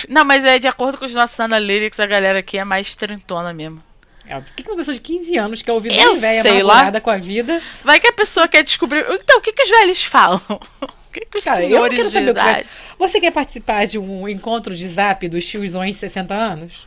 [0.08, 3.54] Não, mas é de acordo com os nossos analytics, a galera aqui é mais trentona
[3.54, 3.80] mesmo.
[4.28, 7.10] É, por que, que uma pessoa de 15 anos quer ouvir uma velha amargurada com
[7.10, 7.62] a vida?
[7.82, 9.06] Vai que a pessoa quer descobrir.
[9.08, 10.40] Então, o que, que os velhos falam?
[11.08, 12.84] O que, que os Cara, senhores de idade?
[12.98, 16.86] Você quer participar de um encontro de zap dos tiozões de 60 anos?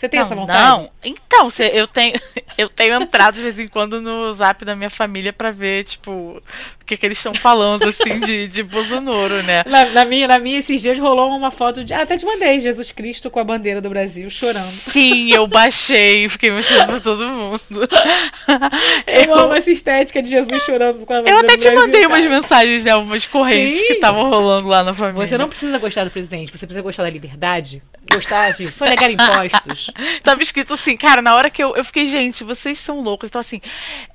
[0.00, 0.60] Você tem não, essa vontade?
[0.62, 2.14] Não, então, eu tenho,
[2.56, 6.10] eu tenho entrado de vez em quando no zap da minha família pra ver, tipo,
[6.10, 9.62] o que, que eles estão falando, assim, de, de Bolsonaro, né?
[9.68, 11.92] Na, na, minha, na minha, esses dias rolou uma foto de.
[11.92, 14.70] Ah, até te mandei, Jesus Cristo com a bandeira do Brasil chorando.
[14.70, 17.60] Sim, eu baixei, fiquei mostrando pra todo mundo.
[19.06, 21.40] Eu, eu amo essa estética de Jesus chorando com a bandeira.
[21.40, 22.14] Eu até te Brasil, mandei cara.
[22.14, 22.96] umas mensagens, né?
[22.96, 23.86] Umas correntes Sim.
[23.86, 25.28] que estavam rolando lá na família.
[25.28, 29.90] Você não precisa gostar do presidente, você precisa gostar da liberdade, gostar de sonegar impostos.
[30.22, 33.28] Tava escrito assim, cara, na hora que eu, eu fiquei, gente, vocês são loucos.
[33.28, 33.60] Então, assim,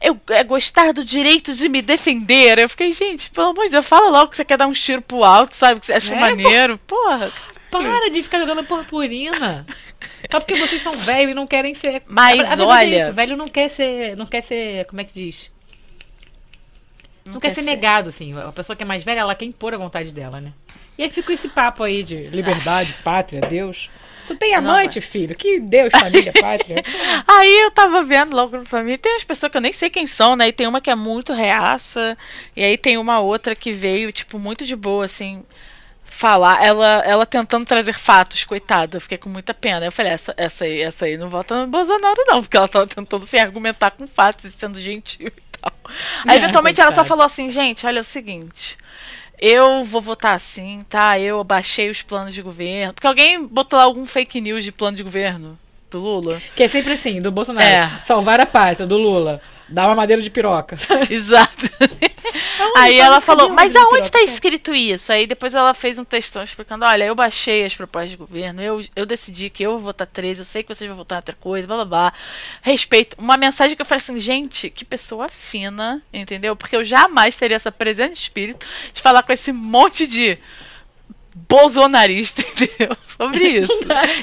[0.02, 2.60] eu é gostar do direito de me defender.
[2.60, 5.02] Eu fiquei, gente, pelo amor de Deus, fala logo que você quer dar um tiro
[5.02, 5.80] pro alto, sabe?
[5.80, 6.78] Que você acha é, maneiro.
[6.80, 7.32] Porra,
[7.72, 9.66] Para de ficar jogando purpurina.
[10.32, 12.04] Só porque vocês são velhos e não querem ser.
[12.08, 12.96] Mas a, a olha.
[13.06, 14.16] É velho não quer ser.
[14.16, 14.86] Não quer ser.
[14.86, 15.55] Como é que diz?
[17.26, 18.38] Não, não quer, quer ser, ser negado, assim.
[18.38, 20.54] A pessoa que é mais velha, ela quer impor a vontade dela, né?
[20.98, 23.90] E aí fica esse papo aí de liberdade, pátria, Deus.
[24.28, 25.36] Tu tem amante, não, filho?
[25.36, 26.84] Que Deus, família, pátria.
[27.28, 30.08] Aí eu tava vendo logo no família, tem umas pessoas que eu nem sei quem
[30.08, 30.48] são, né?
[30.48, 32.18] E tem uma que é muito reaça,
[32.56, 35.46] e aí tem uma outra que veio, tipo, muito de boa, assim,
[36.04, 39.86] falar, ela, ela tentando trazer fatos, coitada, eu fiquei com muita pena.
[39.86, 42.88] Eu falei, essa, essa aí, essa aí não vota no Bolsonaro, não, porque ela tava
[42.88, 45.32] tentando se argumentar com fatos e sendo gentil
[46.28, 48.78] Aí, é, eventualmente, ela só falou assim, gente, olha é o seguinte
[49.40, 51.20] eu vou votar assim, tá?
[51.20, 52.94] Eu baixei os planos de governo.
[52.94, 55.58] Porque alguém botou lá algum fake news de plano de governo
[55.92, 56.42] do Lula.
[56.56, 57.66] Que é sempre assim, do Bolsonaro.
[57.66, 58.02] É.
[58.08, 59.42] Salvar a pátria, do Lula.
[59.68, 60.78] Dar uma madeira de piroca.
[61.10, 61.70] Exato.
[62.78, 65.12] Aí ela falou, mas aonde está escrito isso?
[65.12, 68.82] Aí depois ela fez um textão explicando, olha, eu baixei as propostas de governo, eu,
[68.96, 71.68] eu decidi que eu vou votar 13, eu sei que vocês vão votar outra coisa,
[71.68, 72.14] blá blá blá.
[72.62, 73.16] Respeito.
[73.20, 76.56] Uma mensagem que eu falei assim, gente, que pessoa fina, entendeu?
[76.56, 80.38] Porque eu jamais teria essa presença de espírito de falar com esse monte de
[81.36, 82.96] bolsonarista, entendeu?
[83.02, 83.74] Sobre isso.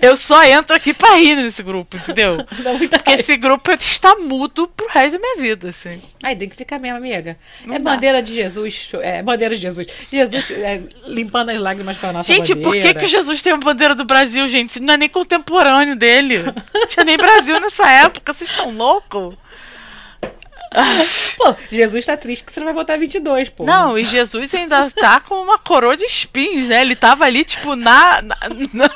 [0.01, 2.39] Eu só entro aqui pra rir nesse grupo, entendeu?
[2.91, 6.01] Porque esse grupo está mudo pro resto da minha vida, assim.
[6.23, 7.37] Ai, tem que ficar mesmo, amiga.
[7.67, 7.93] Não é dá.
[7.93, 9.87] bandeira de Jesus, é bandeira de Jesus.
[10.11, 12.73] Jesus é, limpando as lágrimas com a nossa gente, bandeira.
[12.73, 14.81] Gente, por que, que Jesus tem a bandeira do Brasil, gente?
[14.81, 16.45] Não é nem contemporâneo dele.
[16.73, 19.35] Não tinha nem Brasil nessa época, vocês estão loucos?
[21.37, 23.65] pô, Jesus tá triste que você não vai votar 22, pô.
[23.65, 26.81] Não, e Jesus ainda tá com uma coroa de espinhos, né?
[26.81, 28.23] Ele tava ali, tipo, na.
[28.23, 28.37] na,
[28.73, 28.91] na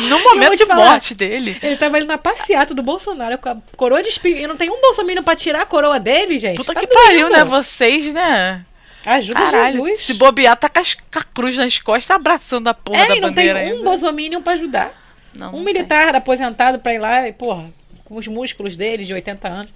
[0.00, 1.58] no momento de falar, morte dele.
[1.62, 4.40] Ele tava ali na passeata do Bolsonaro com a coroa de espinhos.
[4.40, 6.56] E não tem um bolsominion pra tirar a coroa dele, gente.
[6.56, 7.44] Puta tá que pariu, né?
[7.44, 8.64] Vocês, né?
[9.04, 10.02] Ajuda Caralho, Jesus.
[10.02, 13.60] Se bobear, tá com, a cruz nas costas abraçando a porra é, da bandeira.
[13.60, 14.92] Não tem um bolsominion pra ajudar.
[15.32, 16.16] Não, um não militar tem.
[16.16, 17.70] aposentado pra ir lá e, porra,
[18.04, 19.68] com os músculos dele de 80 anos.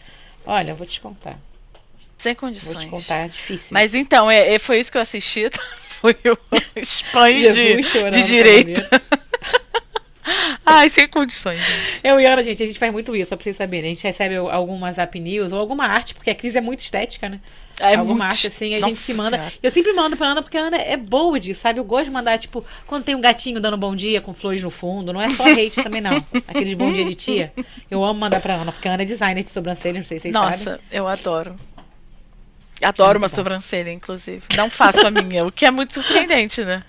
[0.47, 1.39] Olha, eu vou te contar.
[2.17, 2.75] Sem condições.
[2.75, 3.69] Vou te contar, é difícil.
[3.71, 5.49] Mas então, é, é foi isso que eu assisti.
[6.01, 6.17] Foi
[6.81, 7.77] os pães de,
[8.11, 8.89] de direita.
[10.65, 12.01] Ai, sem condições, gente.
[12.03, 13.91] Eu e Ana, gente, a gente faz muito isso, só pra vocês saberem.
[13.91, 17.29] A gente recebe algumas app news ou alguma arte, porque a crise é muito estética,
[17.29, 17.39] né?
[17.81, 18.23] É muito...
[18.23, 19.31] arte assim, a Nossa gente se manda.
[19.31, 19.53] Senhora.
[19.63, 21.81] Eu sempre mando pra Ana, porque a Ana é boa disso, sabe?
[21.81, 24.71] Eu gosto de mandar, tipo, quando tem um gatinho dando bom dia com flores no
[24.71, 25.13] fundo.
[25.13, 26.17] Não é só hate também, não.
[26.47, 27.53] Aqueles bom dia de tia.
[27.91, 30.23] Eu amo mandar pra Ana, porque a Ana é designer de sobrancelha, não sei se
[30.23, 30.73] vocês Nossa, sabem.
[30.73, 31.59] Nossa, eu adoro.
[32.83, 34.43] Adoro uma sobrancelha, inclusive.
[34.57, 36.83] Não faço a minha, o que é muito surpreendente, né?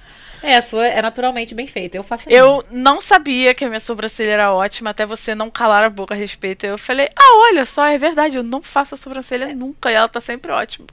[0.43, 1.97] É, a sua é naturalmente bem feita.
[1.97, 5.83] Eu faço Eu não sabia que a minha sobrancelha era ótima até você não calar
[5.83, 6.65] a boca a respeito.
[6.65, 9.53] Eu falei, ah, olha só, é verdade, eu não faço a sobrancelha é.
[9.53, 10.87] nunca e ela tá sempre ótima.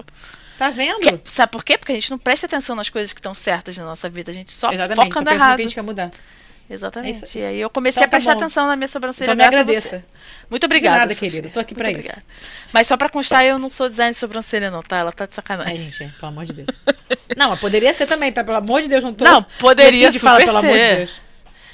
[0.58, 1.20] Tá vendo?
[1.24, 1.78] Sabe por quê?
[1.78, 4.34] Porque a gente não presta atenção nas coisas que estão certas na nossa vida, a
[4.34, 5.56] gente só Exatamente, foca no errado.
[5.56, 6.10] Que a gente quer mudar.
[6.70, 7.38] Exatamente.
[7.38, 9.32] É e aí eu comecei então, a prestar tá atenção na minha sobrancelha.
[9.32, 10.04] Então me agradeça.
[10.50, 10.96] Muito obrigada.
[10.96, 11.48] De nada, querido.
[11.48, 12.18] Tô aqui Muito pra obrigada.
[12.18, 12.68] isso.
[12.72, 14.98] Mas só pra constar, eu não sou design de sobrancelha, não, tá?
[14.98, 15.76] Ela tá de sacanagem.
[15.76, 16.68] Ai, gente, pelo amor de Deus.
[17.36, 18.44] não, mas poderia ser também, tá?
[18.44, 19.24] Pelo amor de Deus, não tô.
[19.24, 21.28] Não, poderia super falar, pelo amor de Deus.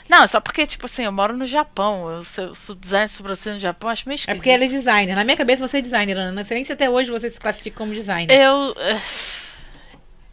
[0.08, 2.10] Não, é só porque, tipo assim, eu moro no Japão.
[2.10, 4.32] Eu sou, sou designer de sobrancelha no Japão, acho meio esquisito.
[4.32, 5.16] É porque ela é designer.
[5.16, 6.32] Na minha cabeça você é designer, Ana.
[6.32, 8.30] Não sei nem se até hoje você se classifica como designer.
[8.30, 8.76] Eu.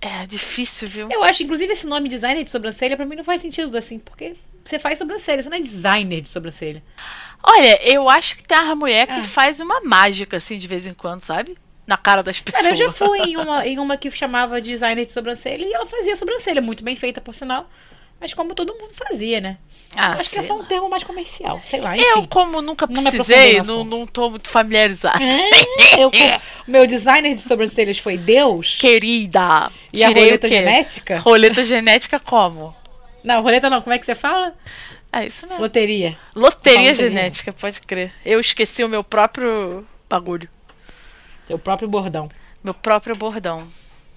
[0.02, 1.10] É difícil, viu?
[1.12, 4.36] Eu acho, inclusive, esse nome designer de sobrancelha pra mim não faz sentido, assim, porque
[4.72, 6.82] você faz sobrancelha, você não é designer de sobrancelha.
[7.44, 9.24] Olha, eu acho que tem uma mulher que ah.
[9.24, 11.58] faz uma mágica, assim, de vez em quando, sabe?
[11.86, 12.64] Na cara das pessoas.
[12.64, 15.86] Cara, eu já fui em uma, em uma que chamava designer de sobrancelha e ela
[15.86, 17.70] fazia sobrancelha, muito bem feita, por sinal.
[18.20, 19.58] Mas como todo mundo fazia, né?
[19.96, 21.98] Ah, acho que é só um termo mais comercial, sei lá.
[21.98, 25.18] Enfim, eu, como nunca precisei, não, não tô muito familiarizada.
[25.24, 25.50] É,
[26.00, 28.78] eu, o meu designer de sobrancelhas foi Deus.
[28.80, 29.72] Querida.
[29.92, 31.18] E a roleta genética?
[31.18, 32.76] Roleta genética como?
[33.24, 34.54] Não, roleta não, como é que você fala?
[35.12, 35.62] É isso mesmo.
[35.62, 36.18] Loteria.
[36.36, 38.14] Loteria genética, pode crer.
[38.26, 40.50] Eu esqueci o meu próprio bagulho.
[41.48, 42.30] Seu próprio bordão.
[42.64, 43.68] Meu próprio bordão.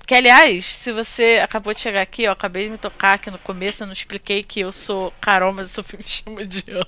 [0.06, 3.38] Que, aliás, se você acabou de chegar aqui, eu acabei de me tocar aqui no
[3.38, 6.86] começo, eu não expliquei que eu sou Carol, mas eu sou filho chama de Ana.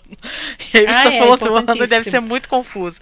[0.74, 3.00] E aí você ah, tá é, falando ano deve ser muito confuso.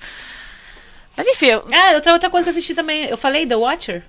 [1.17, 1.47] Mas enfim.
[1.47, 1.69] Eu...
[1.73, 3.07] Ah, outra, outra coisa que eu assisti também.
[3.07, 4.05] Eu falei The Watcher?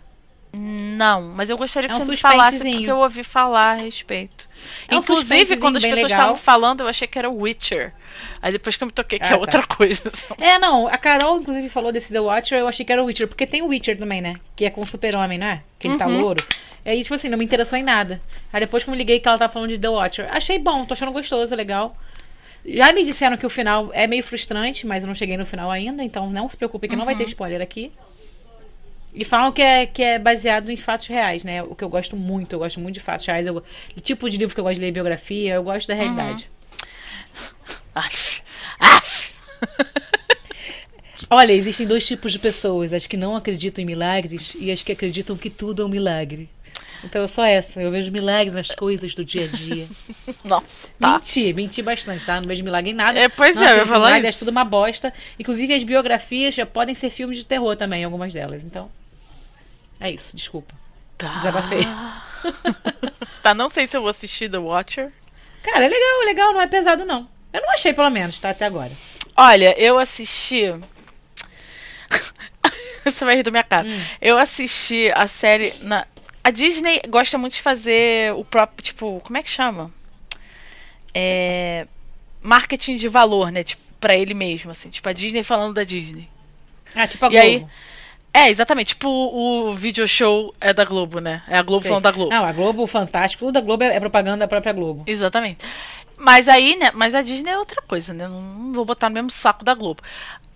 [0.58, 3.74] Não, mas eu gostaria que é um você me falasse porque eu ouvi falar a
[3.74, 4.48] respeito.
[4.88, 7.94] É um Inclusive, quando as pessoas estavam falando, eu achei que era Witcher.
[8.42, 10.10] Aí depois que eu me toquei que é ah, é outra coisa.
[10.40, 13.28] É, não, a Carol, inclusive, falou desse The Watcher, eu achei que era o Witcher,
[13.28, 14.36] porque tem o Witcher também, né?
[14.56, 15.62] Que é com o super-homem, não é?
[15.78, 16.16] Que ele tá uhum.
[16.16, 16.46] tá louro.
[16.86, 18.22] E aí, tipo assim, não me interessou em nada.
[18.54, 20.86] Aí depois que eu me liguei que ela tava falando de The Watcher, achei bom,
[20.86, 21.98] tô achando gostoso, legal.
[22.66, 25.70] Já me disseram que o final é meio frustrante, mas eu não cheguei no final
[25.70, 27.00] ainda, então não se preocupe que uhum.
[27.00, 27.30] não vai ter uhum.
[27.30, 27.92] spoiler aqui.
[29.16, 31.64] E falam que é, que é baseado em fatos reais, né?
[31.64, 33.48] O que eu gosto muito, eu gosto muito de fatos reais.
[33.48, 33.64] Eu,
[33.96, 36.50] o tipo de livro que eu gosto de ler biografia, eu gosto da realidade.
[37.96, 37.96] Uhum.
[41.30, 44.92] Olha, existem dois tipos de pessoas: as que não acreditam em milagres e as que
[44.92, 46.50] acreditam que tudo é um milagre.
[47.04, 49.86] Então eu sou essa, eu vejo milagres nas coisas do dia a dia.
[50.44, 50.88] Nossa.
[51.00, 51.20] Tá.
[51.20, 52.36] Menti, menti bastante, tá?
[52.36, 53.18] Não vejo milagre em nada.
[53.18, 54.38] É, pois é, eu ia falar milagre, isso.
[54.38, 55.14] É tudo uma bosta.
[55.40, 58.62] Inclusive as biografias já podem ser filmes de terror também, algumas delas.
[58.64, 58.90] Então.
[60.06, 60.76] É isso, desculpa.
[61.18, 61.38] Tá.
[61.38, 61.82] Desabafei.
[63.42, 65.12] tá, não sei se eu vou assistir The Watcher.
[65.64, 67.28] Cara, é legal, é legal, não é pesado não.
[67.52, 68.52] Eu não achei, pelo menos, tá?
[68.52, 68.92] Até agora.
[69.36, 70.66] Olha, eu assisti.
[73.04, 73.88] Você vai rir da minha cara.
[73.88, 74.06] Hum.
[74.22, 75.74] Eu assisti a série.
[75.82, 76.06] Na...
[76.44, 78.86] A Disney gosta muito de fazer o próprio.
[78.86, 79.92] Tipo, como é que chama?
[81.16, 81.88] É.
[82.44, 83.64] Marketing de valor, né?
[83.64, 84.92] Tipo, pra ele mesmo, assim.
[84.92, 86.30] Tipo, a Disney falando da Disney.
[86.94, 87.44] Ah, tipo a Globo.
[87.44, 87.66] E aí,
[88.36, 88.90] é, exatamente.
[88.90, 91.42] Tipo, o, video show é da Globo, né?
[91.48, 91.90] É a Globo Sei.
[91.90, 92.30] falando da Globo.
[92.30, 93.48] Não, a Globo, fantástico.
[93.48, 95.04] O da Globo é, é propaganda da própria Globo.
[95.08, 95.66] Exatamente.
[96.18, 96.92] Mas aí, né?
[96.94, 98.28] Mas a Disney é outra coisa, né?
[98.28, 100.02] Não, não vou botar no mesmo saco da Globo.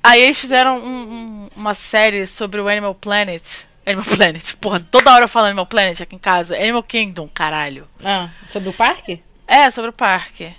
[0.04, 3.44] Aí eles fizeram um, um, uma série sobre o Animal Planet.
[3.86, 4.56] Animal Planet.
[4.56, 6.56] Porra, toda hora eu falo Animal Planet aqui em casa.
[6.56, 7.88] Animal Kingdom, caralho.
[8.04, 9.24] Ah, sobre o parque?
[9.48, 10.54] É, sobre o parque.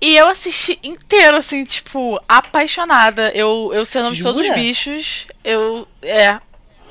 [0.00, 3.30] E eu assisti inteiro, assim, tipo, apaixonada.
[3.34, 5.26] Eu, eu sei o nome de todos os bichos.
[5.42, 5.88] Eu.
[6.02, 6.38] É.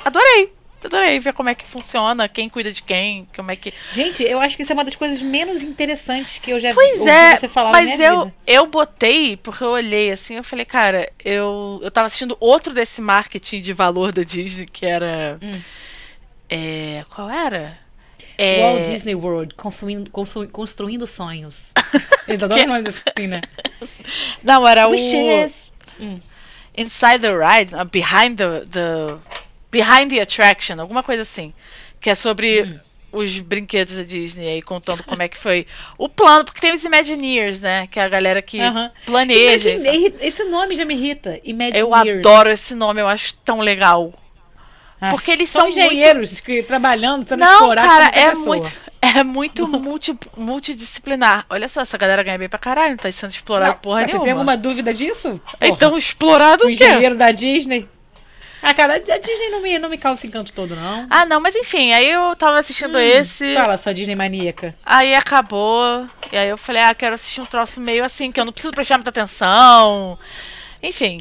[0.03, 0.51] Adorei.
[0.83, 3.73] Adorei ver como é que funciona, quem cuida de quem, como é que.
[3.93, 6.99] Gente, eu acho que isso é uma das coisas menos interessantes que eu já pois
[6.99, 8.35] ouvi é, você falar mas eu, vida.
[8.45, 12.99] eu botei, porque eu olhei assim, eu falei, cara, eu, eu tava assistindo outro desse
[12.99, 15.39] marketing de valor da Disney, que era.
[15.41, 15.61] Hum.
[16.49, 17.79] É, qual era?
[18.37, 18.61] É...
[18.61, 20.09] Walt Disney World, construindo,
[20.51, 21.57] construindo sonhos.
[22.27, 23.41] Eles adoram nós assim, né?
[24.43, 25.51] Não, era Wishes.
[25.99, 26.03] o.
[26.03, 26.19] Hum.
[26.75, 29.17] Inside the Ride, uh, Behind the, the
[29.71, 31.53] Behind the Attraction, alguma coisa assim.
[32.01, 32.79] Que é sobre hum.
[33.11, 35.67] os brinquedos da Disney aí, contando como é que foi
[35.97, 37.87] o plano, porque tem os Imagineers, né?
[37.87, 38.91] Que é a galera que uh -huh.
[39.05, 39.69] planeja.
[39.71, 41.39] Imagine, esse nome já me irrita.
[41.43, 41.79] Imagineers.
[41.79, 44.11] Eu adoro esse nome, eu acho tão legal.
[45.03, 46.43] Ah, porque eles são, são engenheiros muito...
[46.43, 48.45] que, trabalhando, tentando Não, explorar cara, é pessoa.
[48.45, 51.45] muito, é muito multi, multidisciplinar.
[51.49, 54.19] Olha só, essa galera ganha bem pra caralho, não tá sendo explorado porra você nenhuma.
[54.19, 55.41] Você tem alguma dúvida disso?
[55.43, 55.57] Porra.
[55.61, 56.85] Então, explorado o, o quê?
[56.85, 57.89] engenheiro da Disney.
[58.61, 61.05] Ah, cara, a Disney não me, não me causa esse encanto todo, não.
[61.09, 63.53] Ah, não, mas enfim, aí eu tava assistindo hum, esse.
[63.55, 64.73] Fala, sua Disney maníaca.
[64.85, 66.07] Aí acabou.
[66.31, 68.73] E aí eu falei, ah, quero assistir um troço meio assim, que eu não preciso
[68.73, 70.17] prestar muita atenção.
[70.81, 71.19] Enfim.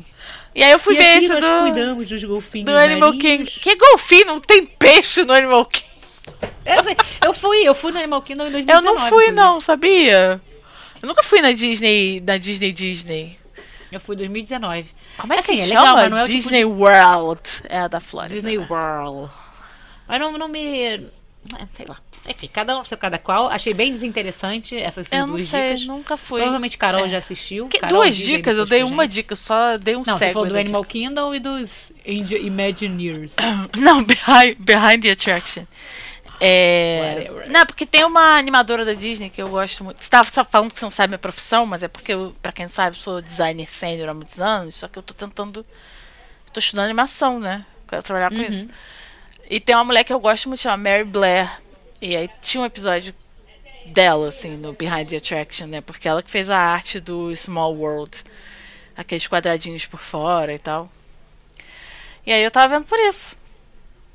[0.55, 1.73] E aí eu fui e ver esse nós do.
[1.73, 2.67] cuidamos dos golfinhos.
[2.67, 3.45] Do Animal King.
[3.45, 4.27] Que golfinho?
[4.27, 5.91] Não tem peixe no Animal King.
[6.65, 8.87] Eu, eu fui, eu fui no Animal Kingdom em 2019.
[8.87, 10.41] Eu não fui, não, sabia?
[11.03, 13.37] Eu nunca fui na Disney, na Disney Disney.
[13.91, 14.91] Eu fui em 2019.
[15.19, 16.03] Como é que assim, é chama?
[16.03, 16.71] Legal, é Disney tipo.
[16.71, 17.41] World.
[17.69, 18.35] É a da Flórida.
[18.35, 18.67] Disney né?
[18.69, 19.31] World.
[20.07, 20.85] Mas não, não me.
[20.85, 21.01] É,
[21.77, 21.99] sei lá.
[22.29, 23.49] Enfim, cada um, cada qual.
[23.49, 25.87] Achei bem desinteressante essas eu duas sei, dicas.
[25.87, 26.41] nunca fui.
[26.41, 27.11] Provavelmente Carol é.
[27.11, 27.69] já assistiu.
[27.69, 28.57] Que, Carol duas dicas?
[28.57, 30.93] Eu dei uma dica, só dei um Não, você falou do Animal dica.
[30.93, 31.71] Kingdom e dos
[32.05, 33.33] Imagineers.
[33.77, 35.65] Não, Behind, behind the Attraction.
[36.45, 37.31] É...
[37.49, 40.03] Não, porque tem uma animadora da Disney que eu gosto muito.
[40.03, 42.65] Você tava falando que você não sabe minha profissão, mas é porque, eu, pra quem
[42.65, 45.65] não sabe, eu sou designer sênior há muitos anos, só que eu tô tentando.
[46.53, 47.65] tô estudando animação, né?
[47.89, 48.43] Quero trabalhar com uhum.
[48.43, 48.69] isso.
[49.49, 51.49] E tem uma mulher que eu gosto muito, chama Mary Blair.
[52.03, 53.15] E aí tinha um episódio
[53.87, 55.81] dela, assim, no Behind the Attraction, né?
[55.81, 58.25] Porque ela que fez a arte do Small World.
[58.97, 60.91] Aqueles quadradinhos por fora e tal.
[62.27, 63.37] E aí eu tava vendo por isso.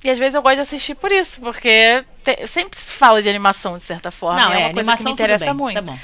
[0.04, 3.30] E às vezes eu gosto de assistir por isso, porque te, sempre se fala de
[3.30, 4.42] animação de certa forma.
[4.42, 5.76] Não, é, é uma coisa que me interessa muito.
[5.76, 5.98] Tá bom.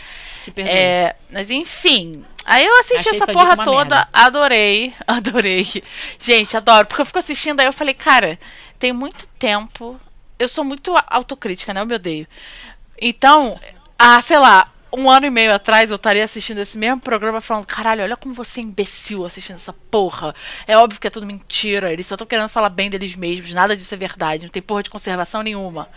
[0.58, 2.26] É, mas enfim.
[2.46, 4.10] Aí eu assisti Achei essa porra toda, merda.
[4.14, 5.66] adorei, adorei.
[6.18, 8.40] Gente, adoro, porque eu fico assistindo, aí eu falei, cara,
[8.80, 10.00] tem muito tempo.
[10.38, 11.82] Eu sou muito autocrítica, né?
[11.82, 12.28] Eu me odeio.
[13.00, 13.60] Então,
[13.98, 17.66] ah, sei lá, um ano e meio atrás eu estaria assistindo esse mesmo programa falando,
[17.66, 20.36] caralho, olha como você é imbecil assistindo essa porra.
[20.68, 23.76] É óbvio que é tudo mentira, eles só estão querendo falar bem deles mesmos, nada
[23.76, 25.90] disso é verdade, não tem porra de conservação nenhuma.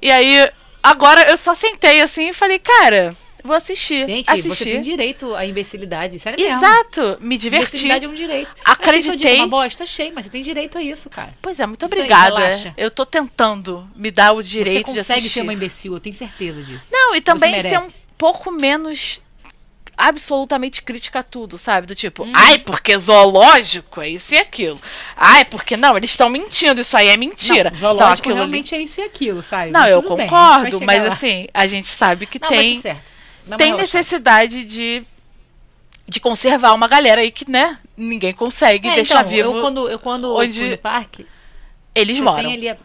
[0.00, 0.48] E aí,
[0.82, 4.06] agora eu só sentei assim e falei, cara, vou assistir.
[4.06, 4.48] Gente, assistir.
[4.48, 7.26] você tem direito à imbecilidade, sério Exato, mesmo.
[7.26, 7.68] me diverti.
[7.68, 8.50] Imbecilidade é um direito.
[8.64, 9.36] Acreditei.
[9.36, 11.34] Uma bosta, achei, mas você tem direito a isso, cara.
[11.42, 12.38] Pois é, muito obrigada.
[12.38, 15.04] Aí, eu tô tentando me dar o direito de assistir.
[15.04, 16.84] Você consegue ser uma imbecil, eu tenho certeza disso.
[16.90, 19.22] Não, e também ser um pouco menos
[19.96, 21.86] absolutamente crítica a tudo, sabe?
[21.86, 22.32] Do tipo, hum.
[22.34, 24.80] ai, porque zoológico é isso e aquilo.
[25.16, 27.70] Ai, porque não, eles estão mentindo, isso aí é mentira.
[27.70, 28.82] Não, zoológico então, aquilo realmente ali...
[28.82, 29.70] é isso e aquilo, sabe?
[29.70, 31.12] Não, eu concordo, bem, mas lá.
[31.12, 32.82] assim, a gente sabe que não, tem
[33.56, 35.04] tem necessidade de
[36.06, 39.56] de conservar uma galera aí que, né, ninguém consegue é, deixar então, vivo.
[39.56, 41.26] Eu quando eu quando onde fui no parque,
[41.94, 42.50] eles moram.
[42.50, 42.76] Tem a,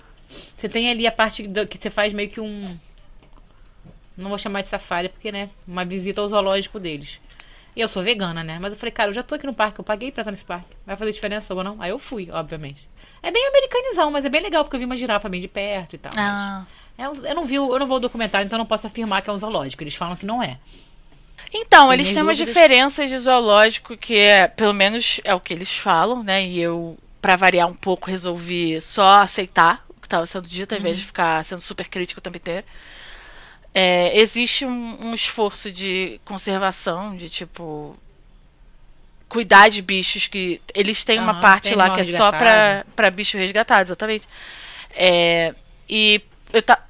[0.57, 2.77] você tem ali a parte do, que você faz meio que um
[4.19, 5.49] não vou chamar de safari, porque, né?
[5.65, 7.19] Uma visita ao zoológico deles.
[7.75, 8.59] E eu sou vegana, né?
[8.59, 10.43] Mas eu falei, cara, eu já tô aqui no parque, eu paguei pra estar nesse
[10.43, 10.75] parque.
[10.85, 11.81] Vai fazer diferença ou não?
[11.81, 12.87] Aí eu fui, obviamente.
[13.23, 15.95] É bem americanizão, mas é bem legal, porque eu vi uma girafa bem de perto
[15.95, 16.11] e tal.
[16.17, 16.65] Ah.
[16.65, 19.39] É, eu não vi, eu não vou documentar, então não posso afirmar que é um
[19.39, 19.83] zoológico.
[19.83, 20.57] Eles falam que não é.
[21.53, 25.53] Então, Tem eles têm umas diferenças de zoológico que é, pelo menos é o que
[25.53, 26.45] eles falam, né?
[26.45, 30.77] E eu, para variar um pouco, resolvi só aceitar o que estava sendo dito, ao
[30.77, 30.81] uhum.
[30.81, 32.65] invés de ficar sendo super crítico o tempo inteiro
[33.73, 37.95] é, existe um, um, esforço de conservação, de tipo.
[39.27, 40.59] Cuidar de bichos que.
[40.73, 44.27] Eles têm uhum, uma parte lá que é só pra bicho resgatado, exatamente.
[44.91, 45.53] É,
[45.87, 46.21] e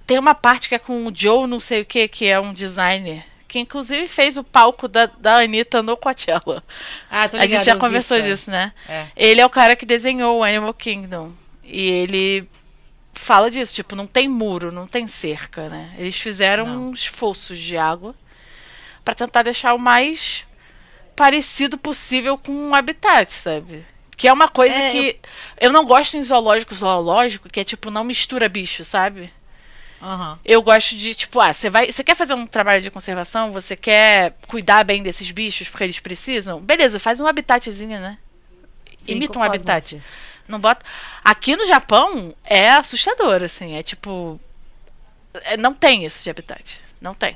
[0.05, 2.53] tem uma parte que é com o Joe, não sei o que, que é um
[2.53, 3.23] designer.
[3.47, 6.63] Que inclusive fez o palco da, da Anitta no Coachella.
[7.09, 8.71] Ah, a gente já conversou disso, disso né?
[8.87, 9.07] É.
[9.15, 11.31] Ele é o cara que desenhou o Animal Kingdom.
[11.63, 12.49] E ele
[13.13, 15.93] fala disso, tipo, não tem muro, não tem cerca, né?
[15.97, 16.89] Eles fizeram não.
[16.89, 18.15] uns fossos de água
[19.03, 20.45] para tentar deixar o mais
[21.15, 23.85] parecido possível com um habitat, sabe?
[24.15, 25.19] Que é uma coisa é, que
[25.59, 25.67] eu...
[25.67, 29.31] eu não gosto em zoológico, zoológico, que é tipo, não mistura bicho, sabe?
[30.01, 30.37] Uhum.
[30.45, 31.91] Eu gosto de, tipo, ah, você vai.
[31.91, 33.51] Você quer fazer um trabalho de conservação?
[33.51, 36.61] Você quer cuidar bem desses bichos porque eles precisam?
[36.61, 38.17] Beleza, faz um habitatzinho, né?
[39.05, 40.01] Sim, Imita um habitat.
[40.47, 40.85] Não bota.
[41.23, 43.75] Aqui no Japão é assustador, assim.
[43.75, 44.39] É tipo.
[45.33, 46.81] É, não tem esse de habitat.
[47.01, 47.35] Não tem.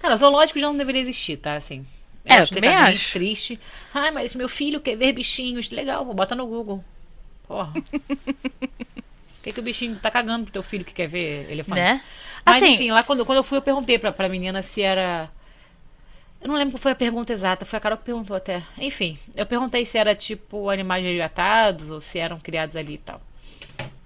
[0.00, 1.56] Cara, zoológico já não deveria existir, tá?
[1.56, 1.86] Assim.
[2.24, 3.12] Eu é, eu também acho.
[3.12, 3.58] triste.
[3.92, 5.70] Ai, mas meu filho quer ver bichinhos.
[5.70, 6.84] Legal, vou botar no Google.
[7.48, 7.72] Porra.
[9.44, 11.80] que, que o bichinho tá cagando pro teu filho que quer ver elefante?
[11.80, 12.00] Né?
[12.46, 15.30] Mas assim, enfim, lá quando, quando eu fui, eu perguntei pra, pra menina se era.
[16.40, 18.62] Eu não lembro qual foi a pergunta exata, foi a Carol que perguntou até.
[18.78, 23.20] Enfim, eu perguntei se era tipo animais resgatados ou se eram criados ali e tal.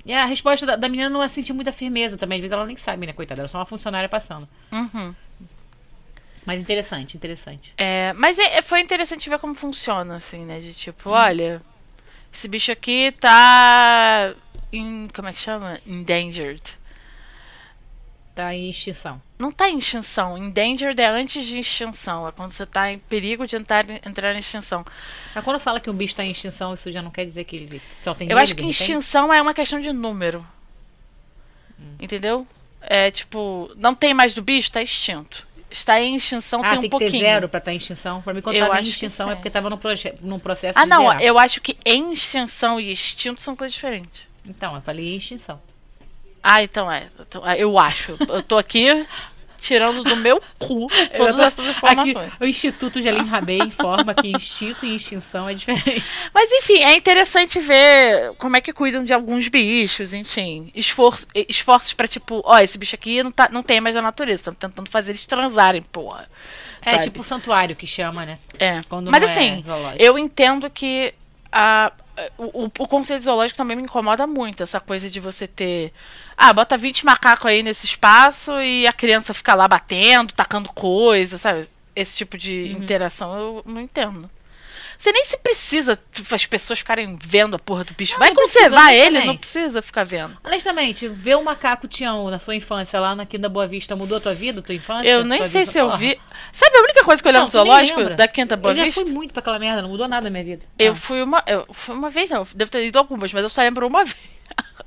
[0.04, 2.36] E a resposta da, da menina não a sentiu muita firmeza também.
[2.38, 3.42] Às vezes ela nem sabe, né, coitada?
[3.42, 4.48] Era só uma funcionária passando.
[4.72, 5.14] Uhum.
[6.46, 7.74] Mas interessante, interessante.
[7.76, 10.60] É, mas é, foi interessante ver como funciona, assim, né?
[10.60, 11.12] De tipo, hum.
[11.12, 11.60] olha,
[12.32, 14.34] esse bicho aqui tá
[14.72, 15.08] em.
[15.14, 15.80] Como é que chama?
[15.86, 16.78] Endangered.
[18.34, 19.20] Tá em extinção.
[19.36, 20.38] Não tá em extinção.
[20.38, 22.28] Endangered é antes de extinção.
[22.28, 24.86] É quando você tá em perigo de entrar, entrar em extinção.
[25.34, 27.56] Mas quando fala que um bicho tá em extinção, isso já não quer dizer que
[27.56, 30.46] ele só tem Eu acho que extinção é uma questão de número.
[31.80, 31.96] Hum.
[31.98, 32.46] Entendeu?
[32.80, 35.44] É tipo, não tem mais do bicho, tá extinto.
[35.68, 37.10] Está em extinção ah, tem um tem pouquinho.
[37.10, 38.22] ter zero para estar em extinção.
[38.22, 39.80] Para mim, quando estava em extinção é porque estava num,
[40.20, 41.08] num processo Ah, não.
[41.08, 41.22] zerar.
[41.22, 44.27] Eu acho que em extinção e extinto são coisas diferentes.
[44.44, 45.60] Então, eu falei extinção.
[46.42, 47.08] Ah, então é.
[47.44, 48.16] É, eu acho.
[48.28, 49.06] Eu tô aqui
[49.58, 50.86] tirando do meu cu
[51.16, 52.32] todas tô, essas informações.
[52.32, 56.04] Aqui, o Instituto Jalim Rabei informa que instinto e extinção é diferente.
[56.32, 60.70] Mas enfim, é interessante ver como é que cuidam de alguns bichos, enfim.
[60.74, 64.40] Esforço, esforços para tipo, ó, esse bicho aqui não, tá, não tem mais a natureza,
[64.40, 66.28] estamos tentando fazer eles transarem, porra.
[66.80, 67.04] É sabe?
[67.04, 68.38] tipo o santuário que chama, né?
[68.58, 68.80] É.
[68.88, 69.64] Quando Mas é assim,
[69.98, 71.12] é eu entendo que
[71.50, 71.92] a,
[72.36, 75.92] o, o conceito zoológico também me incomoda muito, essa coisa de você ter.
[76.36, 81.38] Ah, bota 20 macacos aí nesse espaço e a criança fica lá batendo, tacando coisa,
[81.38, 81.68] sabe?
[81.94, 82.82] Esse tipo de uhum.
[82.82, 84.30] interação eu não entendo.
[84.98, 85.96] Você nem se precisa
[86.32, 88.14] as pessoas ficarem vendo a porra do bicho.
[88.14, 90.36] Não, Vai não conservar precisa, ele, não precisa ficar vendo.
[90.42, 94.20] Honestamente, ver o macaco Tião na sua infância lá na Quinta Boa Vista mudou a
[94.20, 95.08] tua vida, tua infância?
[95.08, 95.70] Eu nem sei vida?
[95.70, 96.20] se eu vi.
[96.52, 99.00] Sabe a única coisa que eu lembro do zoológico da Quinta Boa eu Vista?
[99.00, 100.66] Eu fui muito pra aquela merda, não mudou nada na minha vida.
[100.76, 100.96] Eu ah.
[100.96, 101.44] fui uma.
[101.46, 102.44] Eu fui uma vez, não.
[102.52, 104.16] Devo ter ido algumas, mas eu só lembro uma vez.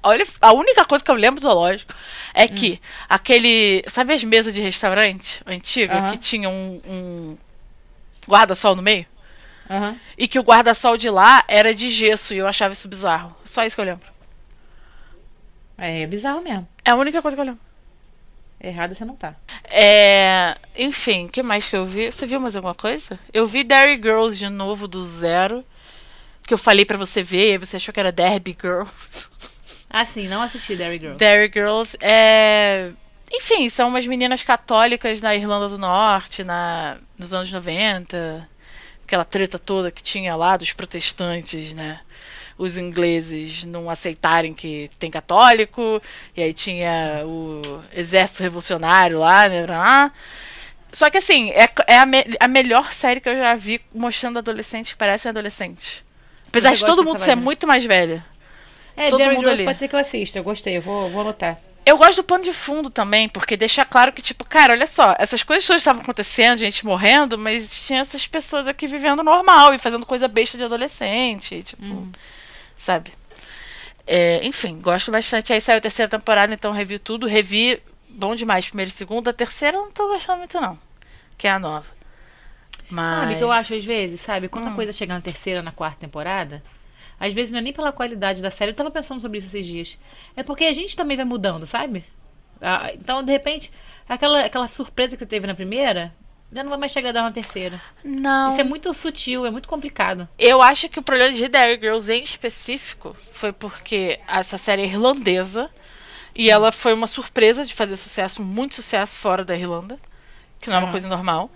[0.03, 1.93] Olha, a única coisa que eu lembro do zoológico
[2.33, 3.05] é que hum.
[3.07, 3.81] aquele.
[3.87, 6.11] Sabe as mesas de restaurante antiga uh -huh.
[6.11, 7.37] que tinha um, um
[8.27, 9.05] guarda-sol no meio?
[9.71, 9.97] Uhum.
[10.17, 13.33] E que o guarda-sol de lá era de gesso e eu achava isso bizarro.
[13.45, 14.05] Só isso que eu lembro.
[15.77, 16.67] É, é bizarro mesmo.
[16.83, 17.61] É a única coisa que eu lembro.
[18.59, 19.33] Errado você não tá.
[19.71, 20.57] É.
[20.75, 22.11] Enfim, o que mais que eu vi?
[22.11, 23.17] Você viu mais alguma coisa?
[23.33, 25.65] Eu vi Derry Girls de novo do zero.
[26.45, 29.29] Que eu falei para você ver, e você achou que era Derby Girls.
[29.93, 31.19] Ah, sim, não assisti Derry Girls.
[31.19, 32.91] Derry Girls é.
[33.29, 38.49] Enfim, são umas meninas católicas na Irlanda do Norte, na, nos anos 90
[39.11, 41.99] aquela treta toda que tinha lá dos protestantes, né?
[42.57, 46.01] Os ingleses não aceitarem que tem católico,
[46.35, 50.11] e aí tinha o exército revolucionário lá, né?
[50.93, 54.39] Só que assim, é, é a, me a, melhor série que eu já vi mostrando
[54.39, 56.03] adolescentes que parecem adolescentes.
[56.47, 58.23] Apesar de todo mundo ser muito mais velho.
[58.95, 59.65] É, todo Derry mundo ali.
[59.65, 61.57] pode ser que eu assista, eu gostei, eu vou, vou anotar.
[61.91, 65.13] Eu gosto do pano de fundo também, porque deixa claro que, tipo, cara, olha só,
[65.19, 69.77] essas coisas todas estavam acontecendo, gente morrendo, mas tinha essas pessoas aqui vivendo normal e
[69.77, 72.09] fazendo coisa besta de adolescente, tipo, hum.
[72.77, 73.11] sabe?
[74.07, 75.51] É, enfim, gosto bastante.
[75.51, 78.69] Aí saiu a terceira temporada, então revi tudo, revi bom demais.
[78.69, 80.79] Primeira e segunda, a terceira eu não tô gostando muito, não.
[81.37, 81.87] Que é a nova.
[82.89, 83.19] Mas.
[83.19, 84.47] Sabe o que eu acho às vezes, sabe?
[84.47, 84.71] Quando hum.
[84.71, 86.63] a coisa chega na terceira, na quarta temporada,
[87.21, 88.71] às vezes não é nem pela qualidade da série.
[88.71, 89.97] Eu tava pensando sobre isso esses dias.
[90.35, 92.03] É porque a gente também vai mudando, sabe?
[92.59, 93.71] Ah, então, de repente,
[94.09, 96.11] aquela, aquela surpresa que teve na primeira,
[96.51, 97.79] já não vai mais chegar a dar uma terceira.
[98.03, 98.53] Não.
[98.53, 100.27] Isso é muito sutil, é muito complicado.
[100.39, 104.85] Eu acho que o problema de Dairy Girls em específico foi porque essa série é
[104.85, 105.69] irlandesa
[106.33, 109.99] e ela foi uma surpresa de fazer sucesso, muito sucesso fora da Irlanda,
[110.59, 111.51] que não é uma coisa normal.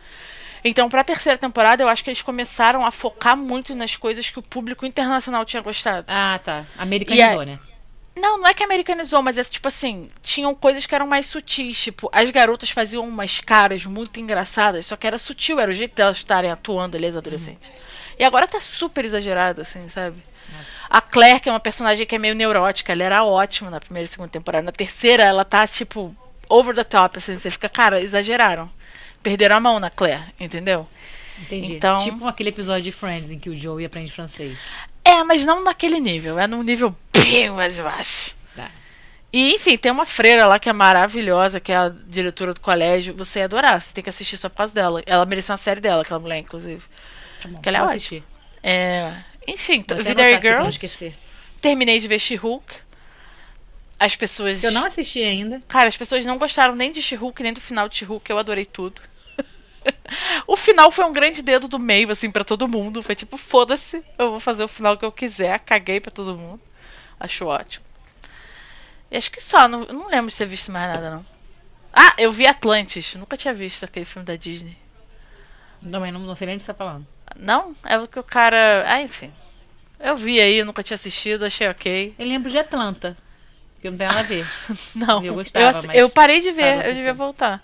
[0.68, 4.32] Então, para a terceira temporada, eu acho que eles começaram a focar muito nas coisas
[4.32, 6.07] que o público internacional tinha gostado.
[6.09, 6.66] Ah, tá.
[6.76, 7.45] Americanizou, a...
[7.45, 7.59] né?
[8.16, 11.78] Não, não é que americanizou, mas é tipo assim, tinham coisas que eram mais sutis,
[11.78, 15.93] tipo, as garotas faziam umas caras muito engraçadas, só que era sutil, era o jeito
[15.93, 17.70] delas estarem atuando ali, as adolescentes.
[17.70, 17.76] Uhum.
[18.18, 20.16] E agora tá super exagerado, assim, sabe?
[20.16, 20.66] Uhum.
[20.89, 24.05] A Claire, que é uma personagem que é meio neurótica, ela era ótima na primeira
[24.05, 24.66] e segunda temporada.
[24.66, 26.16] Na terceira, ela tá, tipo,
[26.49, 28.68] over the top, assim, você fica, cara, exageraram
[29.26, 30.88] perderam a mão na Claire, entendeu?
[31.41, 31.73] Entendi.
[31.73, 34.55] Então, tipo aquele episódio de Friends em que o Joey aprende francês.
[35.03, 36.38] É, mas não naquele nível.
[36.38, 38.36] É num nível bem mais baixo.
[38.55, 38.69] Tá.
[39.34, 43.15] E, enfim, tem uma freira lá que é maravilhosa, que é a diretora do colégio.
[43.15, 45.01] Você ia adorar, você tem que assistir só por causa dela.
[45.07, 46.84] Ela merece uma série dela, aquela mulher, inclusive.
[47.41, 48.23] Tá bom, Que ela é ótima.
[48.61, 49.13] É,
[49.47, 51.13] enfim, Vou vi não Girls.
[51.59, 52.73] Terminei de ver She-Hulk.
[53.99, 54.63] As pessoas.
[54.63, 55.61] Eu não assisti ainda.
[55.67, 58.30] Cara, as pessoas não gostaram nem de She-Hulk, nem do final de She-Hulk.
[58.30, 59.01] Eu adorei tudo.
[60.47, 63.01] o final foi um grande dedo do meio, assim, pra todo mundo.
[63.01, 65.60] Foi tipo, foda-se, eu vou fazer o final que eu quiser.
[65.60, 66.62] Caguei pra todo mundo.
[67.20, 67.86] Acho ótimo.
[69.10, 71.26] E acho que só, não, eu não lembro de ter visto mais nada, não.
[71.93, 73.16] Ah, eu vi Atlantis.
[73.16, 74.78] Nunca tinha visto aquele filme da Disney.
[75.91, 77.08] Também não, não sei nem o que você tá falando.
[77.36, 77.74] Não?
[77.86, 78.84] É o que o cara.
[78.88, 79.32] Ah, enfim.
[79.99, 82.16] Eu vi aí, eu nunca tinha assistido, achei ok.
[82.18, 83.18] Eu lembro de Atlanta.
[83.82, 84.45] Que não tem nada a ver.
[84.95, 87.64] Não, Eu eu, gostava, mas eu parei de ver, eu devia voltar.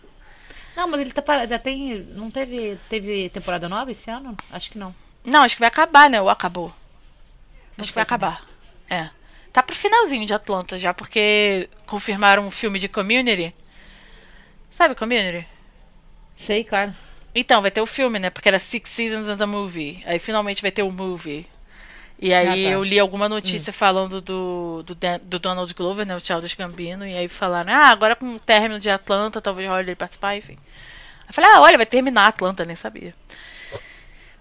[0.75, 1.49] Não, mas ele tá parado.
[1.49, 1.99] Já tem.
[1.99, 2.77] Não teve.
[2.89, 4.35] Teve temporada nova esse ano?
[4.51, 4.93] Acho que não.
[5.23, 6.21] Não, acho que vai acabar, né?
[6.21, 6.69] Ou acabou?
[7.77, 8.45] Não acho que vai acabar.
[8.89, 9.09] É.
[9.53, 13.53] Tá pro finalzinho de Atlanta já, porque confirmaram um filme de Community.
[14.71, 15.45] Sabe Community?
[16.45, 16.95] Sei, claro.
[17.35, 18.29] Então, vai ter o filme, né?
[18.29, 20.01] Porque era Six Seasons and a Movie.
[20.05, 21.47] Aí finalmente vai ter o movie.
[22.21, 22.73] E aí Ah, tá.
[22.75, 26.15] eu li alguma notícia falando do, do, do Donald Glover, né?
[26.15, 27.05] O Childish Gambino.
[27.05, 30.57] E aí falaram, ah, agora com o término de Atlanta, talvez role ele participar, enfim.
[31.27, 33.15] Eu falei, ah, olha, vai terminar Atlanta, nem sabia.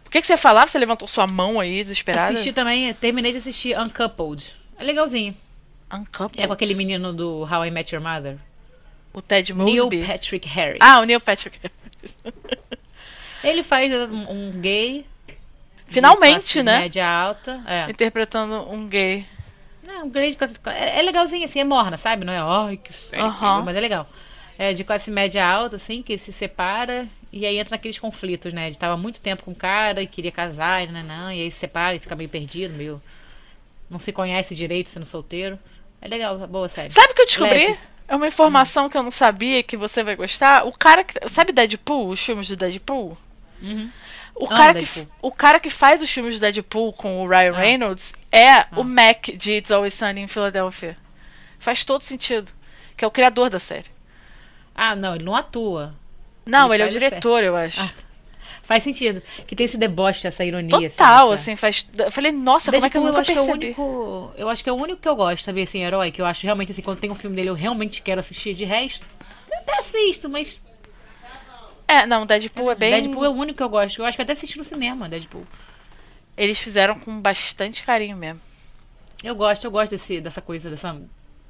[0.05, 0.69] O que, que você falar?
[0.69, 2.33] Você levantou sua mão aí, desesperada?
[2.33, 2.93] Assisti também.
[2.93, 4.45] Terminei de assistir Uncoupled.
[4.77, 5.35] É legalzinho.
[5.93, 6.43] Uncoupled.
[6.43, 8.37] É com aquele menino do How I Met Your Mother.
[9.13, 10.05] O Ted Neil Mosby.
[10.05, 10.79] Patrick Harris.
[10.83, 11.59] Ah, o Neil Patrick.
[13.43, 15.07] Ele faz um gay.
[15.91, 16.81] Finalmente, né?
[16.81, 17.61] Média alta.
[17.67, 17.91] É.
[17.91, 19.27] Interpretando um gay.
[19.87, 22.25] Não, um gay de classe, é, é legalzinho assim, é morna, sabe?
[22.25, 23.63] Não é, ai, que sério, Aham.
[23.63, 24.09] mas é legal.
[24.59, 28.71] É de classe média alta, assim, que se separa e aí entra naqueles conflitos, né?
[28.71, 31.51] De tava muito tempo com o cara e queria casar, e não, não, e aí
[31.53, 33.01] se separa e fica meio perdido, meio.
[33.89, 35.59] Não se conhece direito sendo solteiro.
[36.01, 36.91] É legal, boa série.
[36.91, 37.67] Sabe o que eu descobri?
[37.67, 37.79] Leve.
[38.07, 40.67] É uma informação que eu não sabia que você vai gostar.
[40.67, 41.29] O cara que.
[41.29, 42.09] Sabe Deadpool?
[42.09, 43.17] Os filmes do Deadpool?
[43.63, 43.91] Uhum.
[44.35, 47.53] O Amo cara, que, o cara que faz os filmes do Deadpool com o Ryan
[47.55, 47.59] Ah.
[47.59, 50.97] Reynolds é o Mac de It's Always Sunny em Philadelphia.
[51.59, 52.51] Faz todo sentido.
[52.97, 53.89] Que é o criador da série.
[54.75, 55.95] Ah, não, ele não atua.
[56.47, 57.81] Não, Ele ele, é o diretor, eu acho.
[57.83, 57.91] Ah,
[58.63, 59.21] Faz sentido.
[59.47, 60.91] Que tem esse deboche, essa ironia.
[60.91, 61.89] Total, essa- assim, faz.
[61.99, 63.67] Eu falei, nossa, como é que eu nunca acho que é o percebi?
[63.67, 64.33] único.
[64.37, 66.43] Eu acho que é o único que eu gosto, sabia, assim, herói, que eu acho
[66.45, 69.05] realmente assim, quando tem um filme dele, eu realmente quero assistir de resto.
[69.51, 70.61] Eu até assisto, mas.
[71.91, 72.91] É, não, Deadpool é bem.
[72.93, 74.01] Deadpool é o único que eu gosto.
[74.01, 75.45] Eu acho que até assisti no cinema, Deadpool.
[76.37, 78.41] Eles fizeram com bastante carinho mesmo.
[79.25, 80.97] Eu gosto, eu gosto desse, dessa coisa, dessa.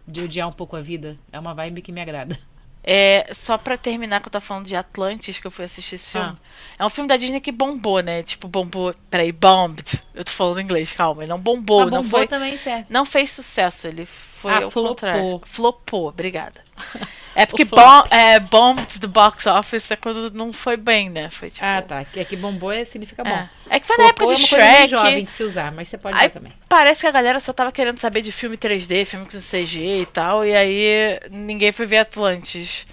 [0.09, 1.19] De odiar um pouco a vida.
[1.31, 2.39] É uma vibe que me agrada.
[2.83, 6.13] É, só pra terminar que eu tô falando de Atlantis, que eu fui assistir esse
[6.13, 6.35] filme.
[6.35, 6.37] Ah.
[6.79, 8.23] É um filme da Disney que bombou, né?
[8.23, 8.95] Tipo, bombou.
[9.11, 10.01] Peraí, bombed.
[10.15, 11.23] Eu tô falando inglês, calma.
[11.23, 12.27] Ele não bombou, não bombou foi.
[12.27, 12.87] também, certo.
[12.89, 14.09] Não fez sucesso, ele
[14.41, 14.89] foi Ah, ao flopou.
[14.91, 15.41] contrário.
[15.45, 16.61] Flopou, obrigada.
[17.33, 21.31] É porque bom, é, bombed the box office é quando não foi bem, né?
[21.31, 21.65] Foi tipo.
[21.65, 22.05] Ah, tá.
[22.05, 23.31] Que aqui bombou é, significa bom.
[23.31, 24.91] É, é que foi na época Flopou de é Shrek.
[24.91, 26.53] jovem de se usar, mas você pode Aí também.
[26.69, 30.07] parece que a galera só tava querendo saber de filme 3D, filme com CG e
[30.07, 32.85] tal, e aí ninguém foi ver Atlantis.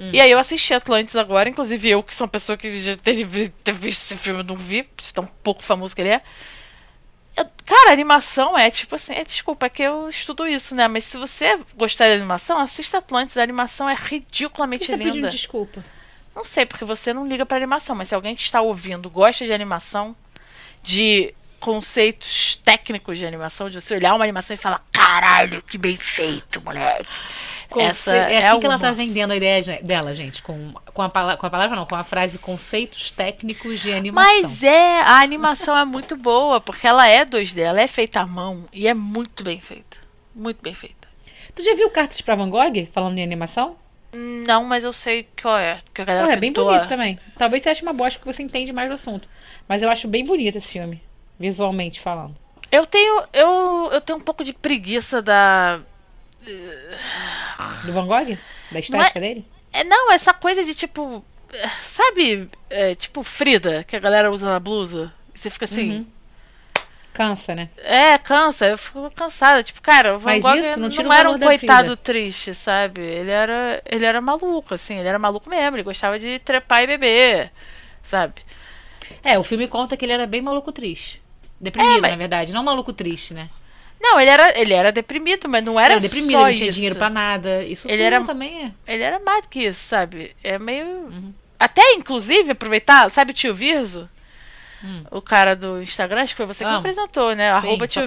[0.00, 0.10] Hum.
[0.14, 3.50] E aí eu assisti Atlantis agora, inclusive eu, que sou uma pessoa que já teve,
[3.62, 6.22] ter visto esse filme, não vi, tão pouco famoso que ele é.
[7.64, 10.86] Cara, animação é tipo assim, é, desculpa, é que eu estudo isso, né?
[10.86, 14.98] Mas se você gostar de animação, assista Atlantis, a animação é Por ridiculamente que você
[14.98, 15.30] pedindo linda.
[15.30, 15.84] desculpa?
[16.36, 19.46] Não sei, porque você não liga pra animação, mas se alguém que está ouvindo gosta
[19.46, 20.14] de animação,
[20.82, 25.96] de conceitos técnicos de animação, de você olhar uma animação e falar, caralho, que bem
[25.96, 27.08] feito, moleque.
[27.76, 28.80] Essa é é, assim que ela uma.
[28.80, 30.42] tá vendendo a ideia de- dela, gente.
[30.42, 34.32] Com, com, a, com a palavra não, com a frase conceitos técnicos de animação.
[34.42, 38.26] Mas é, a animação é muito boa, porque ela é 2D, ela é feita à
[38.26, 39.96] mão e é muito bem feita.
[40.34, 41.08] Muito bem feita.
[41.54, 43.76] Tu já viu cartas pra Van Gogh falando em animação?
[44.12, 45.80] Não, mas eu sei qual é.
[45.92, 47.18] Que a galera Pô, é bem pintou bonito também.
[47.36, 49.28] Talvez você ache uma bosta que você entende mais do assunto.
[49.68, 51.02] Mas eu acho bem bonito esse filme,
[51.38, 52.36] visualmente falando.
[52.70, 55.80] Eu tenho, eu, eu tenho um pouco de preguiça da.
[57.84, 58.36] Do Van Gogh?
[58.70, 59.44] Da estética dele?
[59.72, 61.24] É, não, essa coisa de tipo.
[61.52, 65.12] é, Sabe, é, tipo Frida, que a galera usa na blusa?
[65.34, 65.90] E você fica assim.
[65.90, 66.06] Uhum.
[67.12, 67.68] Cansa, né?
[67.78, 69.62] É, cansa, eu fico cansada.
[69.62, 73.00] Tipo, cara, o Van Mas Gogh isso não não, era um coitado triste, sabe?
[73.02, 76.88] Ele era, ele era maluco, assim, ele era maluco mesmo, ele gostava de trepar e
[76.88, 77.52] beber,
[78.02, 78.42] sabe?
[79.22, 81.22] É, o filme conta que ele era bem maluco triste.
[81.60, 82.52] Deprimido, É, mas- na verdade.
[82.52, 83.48] Não maluco triste, né?
[84.04, 86.72] Não, ele era, ele era deprimido, mas não era deprimido, só não tinha isso.
[86.74, 87.64] dinheiro pra nada.
[87.64, 88.92] Isso Ele era- também é.
[88.92, 90.36] Ele era mais do que isso, sabe?
[90.44, 90.86] É meio.
[90.86, 91.32] Uhum.
[91.58, 94.06] Até, inclusive, aproveitar, sabe o tio Virzo?
[94.84, 95.04] Hum.
[95.10, 97.48] O cara do Instagram, acho que foi você que apresentou, né?
[97.48, 98.04] Sim, Arroba Tio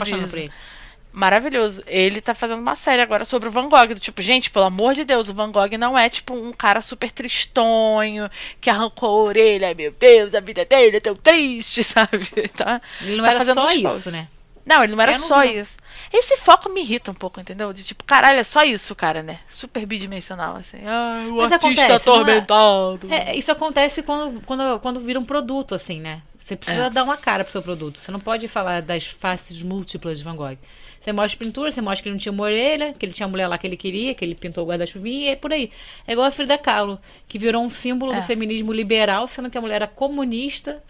[1.11, 1.81] Maravilhoso.
[1.87, 3.87] Ele tá fazendo uma série agora sobre o Van Gogh.
[3.95, 6.79] Do tipo, gente, pelo amor de Deus, o Van Gogh não é tipo um cara
[6.79, 8.29] super tristonho,
[8.61, 12.19] que arrancou a orelha, meu Deus, a vida dele é tão triste, sabe?
[12.55, 14.27] Tá, ele não tá era fazendo só isso, né?
[14.67, 15.77] Não, ele não era só isso.
[16.11, 17.71] Esse foco me irrita um pouco, entendeu?
[17.71, 19.39] De tipo, caralho, é só isso, cara, né?
[19.49, 20.79] Super bidimensional, assim.
[20.85, 21.95] Ah, o Mas artista acontece, é?
[21.95, 23.13] atormentado.
[23.13, 23.31] É...
[23.31, 26.21] É, isso acontece quando, quando, quando vira um produto, assim, né?
[26.43, 26.89] Você precisa é.
[26.89, 27.97] dar uma cara pro seu produto.
[27.97, 30.57] Você não pode falar das faces múltiplas de Van Gogh.
[31.01, 33.29] Você mostra pintura, você mostra que ele não tinha uma orelha, que ele tinha a
[33.29, 35.71] mulher lá que ele queria, que ele pintou o guarda-chuvinha e é por aí.
[36.05, 38.19] É igual a Frida Kahlo, que virou um símbolo é.
[38.19, 40.83] do feminismo liberal, sendo que a mulher era comunista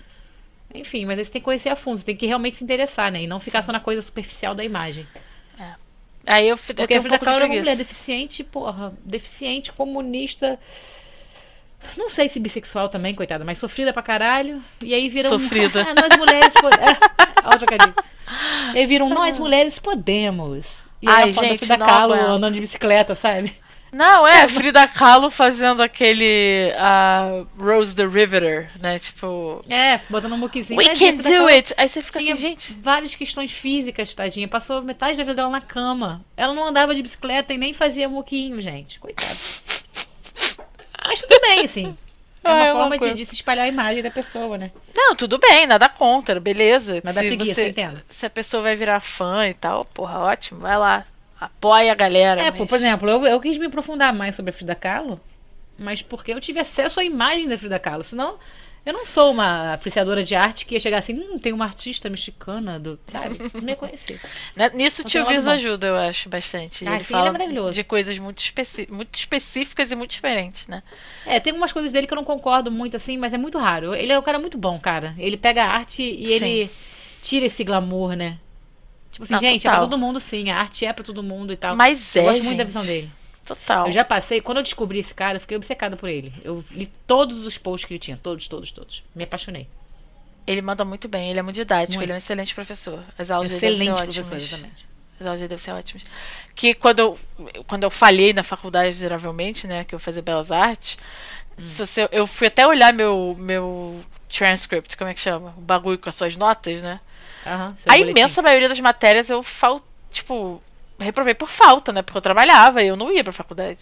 [0.74, 3.24] enfim, mas você tem que conhecer a fundo, você tem que realmente se interessar, né?
[3.24, 5.08] E não ficar só na coisa superficial da imagem.
[5.60, 5.74] É.
[6.26, 10.60] Aí eu, Porque eu a Frida Kahlo era uma mulher deficiente, porra, deficiente, comunista.
[11.96, 14.62] Não sei se bissexual também, coitada, mas sofrida pra caralho.
[14.82, 15.30] E aí viram.
[15.30, 15.84] Sofrida.
[15.84, 15.96] Um...
[15.96, 16.54] nós mulheres.
[16.54, 17.96] Podemos.
[18.74, 20.66] e aí viram nós mulheres podemos.
[21.02, 23.56] E Ai, gente, Frida Kahlo andando de bicicleta, sabe?
[23.98, 29.00] Não, é, Frida Kahlo fazendo aquele uh, Rose the Riveter, né?
[29.00, 29.66] Tipo.
[29.68, 30.78] É, botando um muquizinho.
[30.78, 31.74] We can do it!
[31.76, 32.74] Aí você fica assim, gente.
[32.76, 34.48] Várias questões físicas, tadinha.
[34.48, 36.24] Passou metade da vida dela na cama.
[36.38, 39.00] Ela não andava de bicicleta e nem fazia muquinho, gente.
[39.00, 39.34] Coitada.
[41.08, 41.98] Mas tudo bem, assim.
[42.44, 44.70] É uma ah, é forma de, de, se espalhar a imagem da pessoa, né?
[44.96, 47.02] Não, tudo bem, nada contra, beleza.
[47.04, 47.74] Nada se preguiça, você.
[48.10, 51.04] Se a pessoa vai virar fã e tal, porra, ótimo, vai lá
[51.40, 52.42] apoia a galera.
[52.42, 52.70] É, mas...
[52.70, 55.20] por exemplo, eu, eu quis me aprofundar mais sobre a Frida Kahlo,
[55.78, 58.04] mas porque eu tive acesso à imagem da Frida Kahlo.
[58.04, 58.38] Senão,
[58.88, 62.10] eu não sou uma apreciadora de arte que ia chegar assim, hum, tem uma artista
[62.10, 62.98] mexicana do.
[63.12, 63.36] Sabe?
[63.62, 64.22] Não ia conhecer.
[64.56, 66.88] Né, nisso o Tio Viso ajuda, eu acho, bastante.
[66.88, 68.88] Ah, ele sim, fala ele é de coisas muito, especi...
[68.90, 70.82] muito específicas e muito diferentes, né?
[71.26, 73.94] É, tem algumas coisas dele que eu não concordo muito, assim, mas é muito raro.
[73.94, 75.14] Ele é um cara muito bom, cara.
[75.18, 76.34] Ele pega a arte e sim.
[76.34, 76.72] ele
[77.22, 78.40] tira esse glamour, né?
[79.18, 79.74] Tipo assim, não, gente, total.
[79.74, 81.76] é pra todo mundo sim, a arte é pra todo mundo e tal.
[81.76, 82.46] Mas eu é, gosto gente.
[82.46, 83.10] muito da visão dele.
[83.48, 83.88] Total.
[83.88, 86.32] Eu já passei, quando eu descobri esse cara, eu fiquei obcecada por ele.
[86.44, 89.02] Eu li todos os posts que ele tinha, todos, todos, todos.
[89.16, 89.68] Me apaixonei.
[90.46, 92.06] Ele manda muito bem, ele é muito didático, muito.
[92.06, 93.04] ele é um excelente professor.
[93.18, 94.44] As aulas dele devem ser ótimas.
[94.44, 94.86] Exatamente.
[95.20, 96.06] As aulas dele devem ser ótimas.
[96.54, 97.20] Que quando eu,
[97.66, 101.00] quando eu falhei na faculdade, miseravelmente, né, que eu fazia Belas Artes,
[101.58, 101.66] hum.
[101.66, 104.00] se você, eu fui até olhar meu, meu
[104.30, 105.56] transcript, como é que chama?
[105.58, 107.00] O bagulho com as suas notas, né?
[107.48, 109.82] Uhum, a imensa maioria das matérias eu fal,
[110.12, 110.62] tipo,
[111.00, 112.02] reprovei por falta, né?
[112.02, 113.80] Porque eu trabalhava e eu não ia pra faculdade.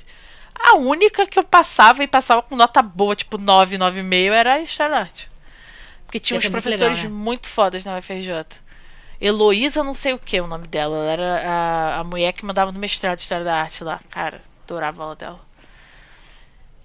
[0.57, 4.61] A única que eu passava e passava com nota boa, tipo 9, 9,5, era a
[4.61, 5.29] História da Arte.
[6.05, 7.23] Porque tinha uns professores legal, né?
[7.23, 8.45] muito fodas na UFRJ.
[9.19, 10.97] Heloísa, não sei o que o nome dela.
[10.97, 13.99] Ela era a, a mulher que mandava no mestrado de História da Arte lá.
[14.09, 15.39] Cara, adorava a aula dela.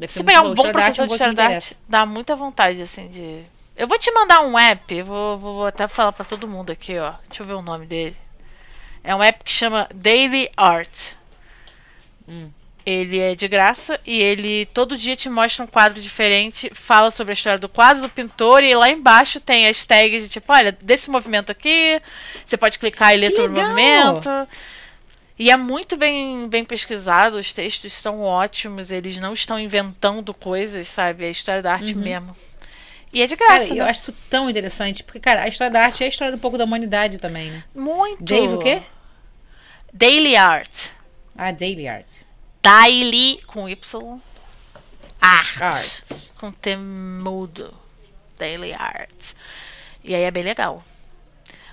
[0.06, 3.44] Se pegar um bom professor de História da Arte, dá muita vontade, assim, de
[3.76, 7.14] eu vou te mandar um app, vou, vou até falar para todo mundo aqui, ó.
[7.28, 8.16] Deixa eu ver o nome dele.
[9.02, 11.12] É um app que chama Daily Art.
[12.28, 12.50] Hum.
[12.84, 17.32] Ele é de graça e ele todo dia te mostra um quadro diferente, fala sobre
[17.32, 20.72] a história do quadro, do pintor, e lá embaixo tem as tags de tipo, olha,
[20.72, 22.00] desse movimento aqui,
[22.44, 23.70] você pode clicar e ler que sobre legal.
[23.70, 24.48] o movimento.
[25.38, 30.86] E é muito bem, bem pesquisado, os textos são ótimos, eles não estão inventando coisas,
[30.88, 31.24] sabe?
[31.24, 32.00] É a história da arte uhum.
[32.00, 32.36] mesmo.
[33.12, 33.58] E é de graça.
[33.58, 33.80] Cara, né?
[33.80, 36.38] eu acho isso tão interessante, porque, cara, a história da arte é a história um
[36.38, 37.64] pouco da humanidade também, né?
[37.74, 38.22] Muito.
[38.22, 38.82] Dave o quê?
[39.92, 40.88] Daily Art.
[41.36, 42.06] Ah, Daily Art.
[42.62, 44.20] Daily com Y.
[45.20, 45.60] Art.
[45.60, 46.02] Art.
[46.38, 47.74] Com T mudo.
[48.38, 49.34] Daily Art.
[50.04, 50.82] E aí é bem legal.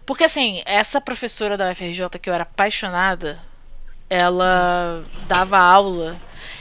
[0.05, 3.39] Porque assim, essa professora da UFRJ que eu era apaixonada,
[4.09, 6.17] ela dava aula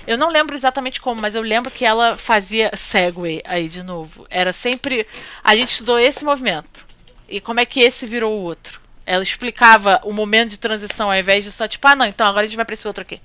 [0.07, 4.27] eu não lembro exatamente como, mas eu lembro que ela fazia segue aí de novo.
[4.31, 5.07] Era sempre.
[5.43, 6.87] A gente estudou esse movimento.
[7.29, 8.81] E como é que esse virou o outro?
[9.05, 12.45] Ela explicava o momento de transição ao invés de só tipo, ah, não, então agora
[12.45, 13.21] a gente vai pra esse outro aqui.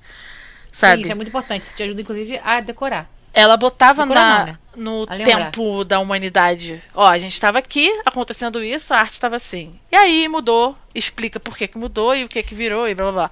[0.72, 0.98] Sabe?
[0.98, 1.64] Sim, isso é muito importante.
[1.64, 3.10] Isso te ajuda, inclusive, a decorar.
[3.34, 4.60] Ela botava na, não, né?
[4.76, 6.84] no tempo da humanidade.
[6.94, 9.80] Ó, a gente estava aqui, acontecendo isso, a arte estava assim.
[9.92, 13.06] E aí mudou, explica por que, que mudou e o que, que virou e blá
[13.06, 13.32] blá blá.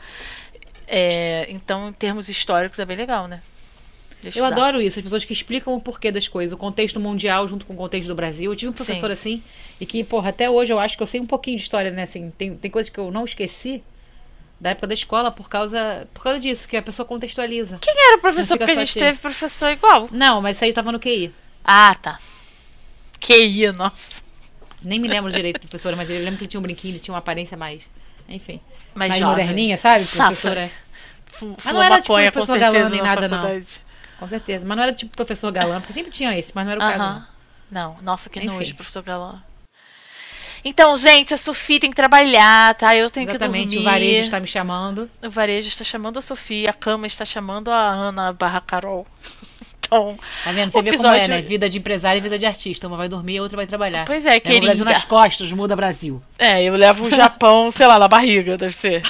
[0.91, 3.39] É, então, em termos históricos, é bem legal, né?
[4.35, 7.65] eu adoro isso, as pessoas que explicam o porquê das coisas, o contexto mundial junto
[7.65, 8.51] com o contexto do Brasil.
[8.51, 9.13] Eu tive um professor Sim.
[9.13, 9.43] assim,
[9.79, 12.03] e que, porra, até hoje eu acho que eu sei um pouquinho de história, né?
[12.03, 13.81] Assim, tem, tem coisas que eu não esqueci
[14.59, 17.77] da época da escola por causa, por causa disso, que a pessoa contextualiza.
[17.79, 18.57] Quem era o professor?
[18.57, 18.99] Porque a gente assim.
[18.99, 20.09] teve professor igual.
[20.11, 21.31] Não, mas isso aí tava no QI.
[21.63, 22.19] Ah, tá.
[23.21, 24.21] QI, nossa.
[24.81, 26.99] Nem me lembro direito do professor, mas eu lembro que ele tinha um brinquinho, ele
[26.99, 27.81] tinha uma aparência mais.
[28.27, 28.59] Enfim
[29.00, 30.06] mais, mais moderninha, sabe?
[30.06, 30.70] Professora.
[31.64, 33.41] Mas não era tipo professor galã nem nada, não.
[34.20, 34.66] Com certeza.
[34.66, 37.00] Mas não era tipo professor galã, porque sempre tinha esse, mas não era o caso.
[37.00, 37.26] Não.
[37.72, 38.50] não, nossa, que Enfim.
[38.50, 39.41] nojo, professor galã.
[40.66, 42.93] Então, gente, a Sofia tem que trabalhar, tá?
[42.93, 43.88] Eu tenho Exatamente, que dormir.
[43.88, 45.10] o varejo está me chamando.
[45.24, 49.08] O varejo está chamando a Sofia, a cama está chamando a Ana barra Carol.
[49.89, 50.71] Então, tá vendo?
[50.71, 51.21] Você vê episódio...
[51.21, 51.41] como é, né?
[51.41, 52.87] Vida de empresário e vida de artista.
[52.87, 54.05] Uma vai dormir, a outra vai trabalhar.
[54.05, 54.65] Pois é, querida.
[54.65, 56.21] O Brasil nas costas, muda Brasil.
[56.37, 59.01] É, eu levo o Japão, sei lá, na barriga, deve ser.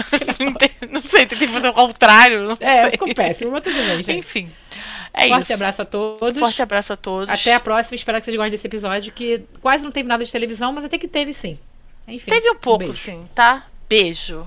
[0.90, 2.44] não sei, tem que fazer o contrário.
[2.44, 2.90] Não é, sei.
[2.92, 4.12] ficou péssimo, mas tudo bem, gente.
[4.12, 4.50] Enfim.
[5.12, 5.52] É Forte isso.
[5.52, 6.38] abraço a todos.
[6.38, 7.28] Forte abraço a todos.
[7.28, 7.94] Até a próxima.
[7.94, 10.98] Espero que vocês gostem desse episódio, que quase não teve nada de televisão, mas até
[10.98, 11.58] que teve sim.
[12.08, 12.30] Enfim.
[12.30, 13.66] Teve um pouco, um sim, tá?
[13.88, 14.46] Beijo.